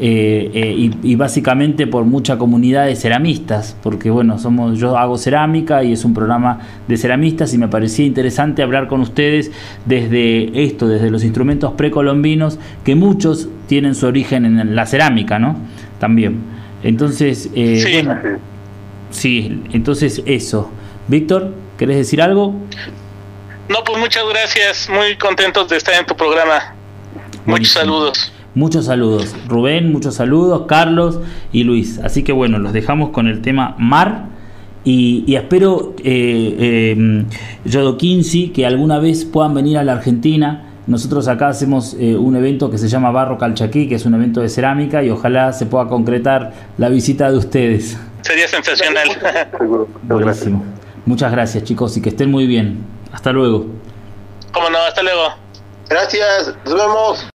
eh, 0.00 0.90
y, 1.02 1.14
básicamente 1.14 1.86
por 1.86 2.06
mucha 2.06 2.38
comunidad 2.38 2.86
de 2.86 2.96
ceramistas, 2.96 3.76
porque 3.82 4.10
bueno, 4.10 4.38
somos, 4.38 4.78
yo 4.80 4.96
hago 4.96 5.16
cerámica 5.16 5.84
y 5.84 5.92
es 5.92 6.04
un 6.04 6.14
programa 6.14 6.58
de 6.88 6.96
ceramistas 6.96 7.54
y 7.54 7.58
me 7.58 7.68
parecía 7.68 8.06
interesante 8.06 8.62
hablar 8.64 8.88
con 8.88 9.00
ustedes 9.00 9.52
desde 9.86 10.64
esto, 10.64 10.88
desde 10.88 11.08
los 11.10 11.22
instrumentos 11.22 11.74
precolombinos, 11.74 12.58
que 12.82 12.96
muchos 12.96 13.48
tienen 13.68 13.94
su 13.94 14.06
origen 14.06 14.44
en 14.46 14.74
la 14.74 14.86
cerámica, 14.86 15.38
¿no? 15.38 15.54
También. 16.00 16.38
Entonces, 16.82 17.50
bueno, 17.52 18.16
Sí, 19.10 19.62
entonces 19.72 20.22
eso. 20.26 20.70
Víctor, 21.08 21.54
¿querés 21.76 21.96
decir 21.96 22.22
algo? 22.22 22.54
No, 23.68 23.84
pues 23.84 23.98
muchas 23.98 24.24
gracias, 24.28 24.88
muy 24.88 25.16
contentos 25.16 25.68
de 25.68 25.76
estar 25.76 25.94
en 25.94 26.06
tu 26.06 26.16
programa. 26.16 26.74
Muchos 27.46 27.70
saludos. 27.70 28.32
Muchos 28.54 28.86
saludos. 28.86 29.34
Rubén, 29.46 29.92
muchos 29.92 30.16
saludos. 30.16 30.64
Carlos 30.66 31.20
y 31.52 31.62
Luis. 31.62 32.00
Así 32.00 32.24
que 32.24 32.32
bueno, 32.32 32.58
los 32.58 32.72
dejamos 32.72 33.10
con 33.10 33.28
el 33.28 33.42
tema 33.42 33.76
Mar. 33.78 34.28
Y, 34.82 35.34
espero, 35.36 35.94
eh, 36.02 36.96
eh, 37.64 38.50
que 38.52 38.66
alguna 38.66 38.98
vez 38.98 39.24
puedan 39.24 39.54
venir 39.54 39.78
a 39.78 39.84
la 39.84 39.92
Argentina. 39.92 40.66
Nosotros 40.86 41.28
acá 41.28 41.48
hacemos 41.48 41.94
eh, 42.00 42.16
un 42.16 42.34
evento 42.34 42.70
que 42.70 42.78
se 42.78 42.88
llama 42.88 43.10
Barro 43.10 43.38
Calchaquí, 43.38 43.86
que 43.86 43.94
es 43.96 44.06
un 44.06 44.14
evento 44.14 44.40
de 44.40 44.48
cerámica, 44.48 45.04
y 45.04 45.10
ojalá 45.10 45.52
se 45.52 45.66
pueda 45.66 45.86
concretar 45.86 46.52
la 46.78 46.88
visita 46.88 47.30
de 47.30 47.38
ustedes. 47.38 47.98
Sería 48.22 48.48
sensacional. 48.48 49.08
Buenísimo. 50.02 50.64
Muchas 51.06 51.32
gracias, 51.32 51.64
chicos, 51.64 51.96
y 51.96 52.02
que 52.02 52.10
estén 52.10 52.30
muy 52.30 52.46
bien. 52.46 52.84
Hasta 53.12 53.32
luego. 53.32 53.66
Cómo 54.52 54.70
no, 54.70 54.78
hasta 54.78 55.02
luego. 55.02 55.34
Gracias, 55.88 56.54
nos 56.64 56.74
vemos. 56.74 57.29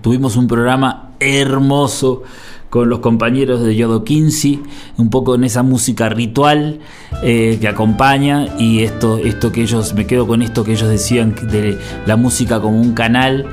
Tuvimos 0.00 0.36
un 0.36 0.46
programa 0.46 1.10
hermoso 1.20 2.22
con 2.70 2.88
los 2.88 3.00
compañeros 3.00 3.62
de 3.62 3.74
Yodo 3.74 4.04
15, 4.04 4.60
un 4.96 5.10
poco 5.10 5.34
en 5.34 5.44
esa 5.44 5.62
música 5.62 6.08
ritual 6.08 6.78
eh, 7.22 7.58
que 7.60 7.68
acompaña 7.68 8.46
y 8.58 8.84
esto, 8.84 9.18
esto 9.18 9.50
que 9.50 9.62
ellos, 9.62 9.92
me 9.94 10.06
quedo 10.06 10.26
con 10.26 10.40
esto 10.40 10.62
que 10.62 10.72
ellos 10.72 10.88
decían 10.88 11.34
de 11.50 11.78
la 12.06 12.16
música 12.16 12.60
como 12.60 12.80
un 12.80 12.94
canal 12.94 13.46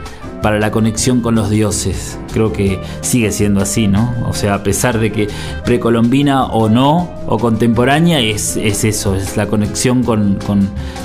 para 0.44 0.60
la 0.60 0.72
conexión 0.72 1.22
con 1.22 1.34
los 1.34 1.50
dioses. 1.50 2.20
Creo 2.32 2.54
que 2.54 2.80
sigue 3.02 3.32
siendo 3.32 3.60
así, 3.62 3.88
¿no? 3.88 4.14
O 4.28 4.34
sea, 4.34 4.54
a 4.54 4.64
pesar 4.64 5.00
de 5.00 5.12
que 5.12 5.28
precolombina 5.66 6.46
o 6.46 6.70
no, 6.70 7.10
o 7.26 7.40
contemporánea, 7.40 8.20
es, 8.20 8.56
es 8.56 8.84
eso, 8.84 9.16
es 9.16 9.36
la 9.36 9.48
conexión 9.48 10.04
con, 10.04 10.38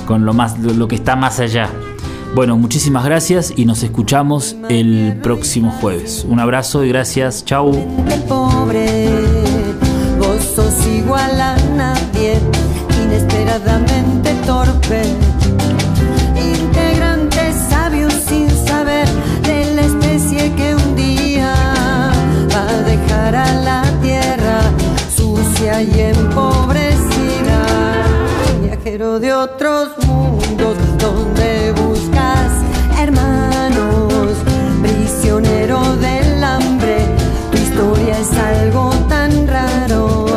con, 0.05 0.25
lo, 0.25 0.33
más, 0.33 0.59
lo 0.59 0.87
que 0.87 0.95
está 0.95 1.15
más 1.15 1.39
allá. 1.39 1.69
Bueno, 2.35 2.57
muchísimas 2.57 3.05
gracias 3.05 3.53
y 3.55 3.65
nos 3.65 3.83
escuchamos 3.83 4.55
el 4.67 5.19
próximo 5.21 5.69
jueves. 5.69 6.25
Un 6.27 6.39
abrazo 6.39 6.83
y 6.83 6.89
gracias. 6.89 7.45
Chau. 7.45 7.71
Pobre, 8.27 9.07
vos 10.17 10.43
sos 10.55 10.87
igual 10.87 11.39
a 11.39 11.55
nadie, 11.75 12.39
inesperadamente 13.05 14.33
torpe. 14.47 15.03
Integrante 16.35 17.53
sabio 17.69 18.09
sin 18.09 18.49
saber 18.49 19.07
de 19.43 19.75
la 19.75 19.81
especie 19.83 20.51
que 20.55 20.73
un 20.73 20.95
día 20.95 21.53
va 22.51 22.67
a 22.67 22.81
dejar 22.81 23.35
a 23.35 23.53
la 23.61 23.83
tierra 24.01 24.59
sucia 25.15 25.83
y 25.83 25.99
empobrecida. 25.99 27.63
Viajero 28.63 29.19
de 29.19 29.33
otros 29.33 29.89
mundos 30.07 30.77
donde 30.97 31.42
prisionero 35.33 35.81
del 35.95 36.43
hambre, 36.43 36.97
tu 37.51 37.57
historia 37.57 38.19
es 38.19 38.31
algo 38.37 38.91
tan 39.09 39.47
raro. 39.47 40.27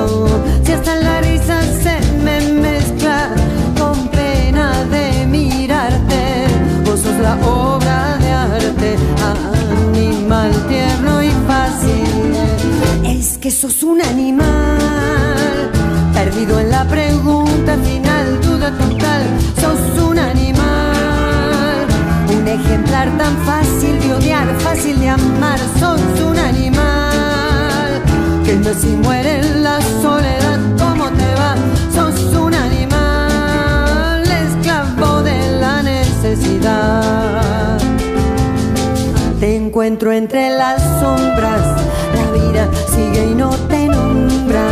Si 0.64 0.72
hasta 0.72 0.96
la 0.96 1.20
risa 1.20 1.60
se 1.82 2.00
me 2.24 2.40
mezcla 2.60 3.28
con 3.78 4.08
pena 4.08 4.84
de 4.84 5.26
mirarte, 5.26 6.46
vos 6.86 7.00
sos 7.00 7.18
la 7.18 7.34
obra 7.46 8.16
de 8.18 8.30
arte, 8.30 8.96
animal 9.92 10.52
tierno 10.66 11.22
y 11.22 11.30
fácil. 11.46 12.34
Es 13.04 13.36
que 13.36 13.50
sos 13.50 13.82
un 13.82 14.00
animal, 14.00 15.70
perdido 16.14 16.58
en 16.58 16.70
la 16.70 16.84
pregunta 16.84 17.76
final, 17.84 18.40
duda 18.40 18.70
total, 18.70 19.22
sos 19.60 20.02
un 20.04 20.15
ejemplar 22.48 23.08
tan 23.18 23.36
fácil 23.44 24.00
de 24.00 24.14
odiar, 24.14 24.46
fácil 24.60 24.98
de 25.00 25.08
amar, 25.08 25.58
sos 25.78 26.00
un 26.20 26.38
animal 26.38 28.02
que 28.44 28.54
no 28.56 28.72
si 28.74 28.88
muere 28.88 29.40
en 29.40 29.62
la 29.62 29.80
soledad, 30.02 30.60
¿cómo 30.78 31.08
te 31.10 31.34
va? 31.34 31.56
Sos 31.94 32.34
un 32.34 32.54
animal, 32.54 34.22
esclavo 34.22 35.22
de 35.22 35.58
la 35.60 35.82
necesidad. 35.82 37.78
Te 39.40 39.56
encuentro 39.56 40.12
entre 40.12 40.50
las 40.50 40.80
sombras, 41.00 41.82
la 42.14 42.30
vida 42.32 42.68
sigue 42.94 43.30
y 43.32 43.34
no 43.34 43.50
te 43.68 43.88
nombra, 43.88 44.68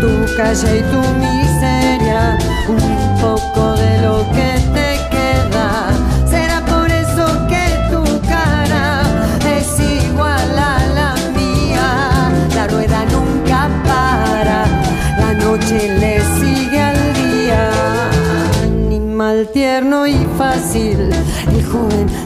tu 0.00 0.36
calle 0.36 0.78
y 0.78 0.82
tu 0.92 1.00
miseria, 1.18 2.38
un 2.68 3.20
poco 3.20 3.75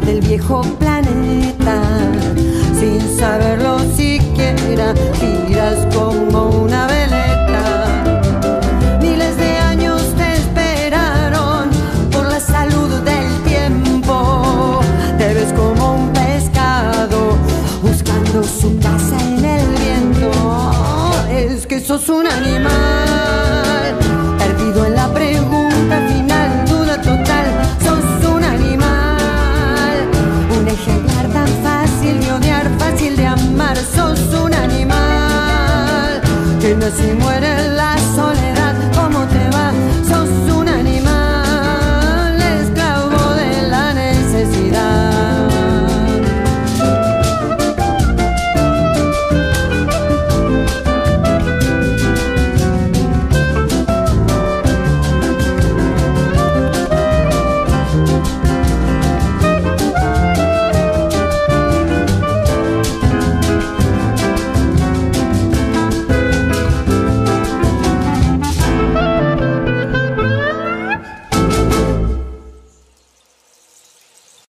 del 0.04 0.20
viejo 0.20 0.62
planeta. 0.78 1.82
Sin 2.78 3.00
saberlo 3.18 3.78
siquiera, 3.94 4.94
giras 5.18 5.86
como 5.94 6.48
una 6.64 6.86
veleta. 6.86 7.86
Miles 9.00 9.36
de 9.36 9.56
años 9.58 10.02
te 10.16 10.32
esperaron 10.34 11.70
por 12.10 12.26
la 12.26 12.40
salud 12.40 12.90
del 13.02 13.42
tiempo. 13.44 14.80
Te 15.18 15.34
ves 15.34 15.52
como 15.52 15.94
un 15.94 16.12
pescado 16.12 17.36
buscando 17.82 18.42
su 18.42 18.78
casa 18.78 19.16
en 19.20 19.44
el 19.44 19.66
viento. 19.84 20.30
Es 21.30 21.66
que 21.66 21.80
sos 21.80 22.08
un 22.08 22.26
animal. 22.26 24.09
si 36.90 37.12
muere 37.12 37.68
la 37.68 37.79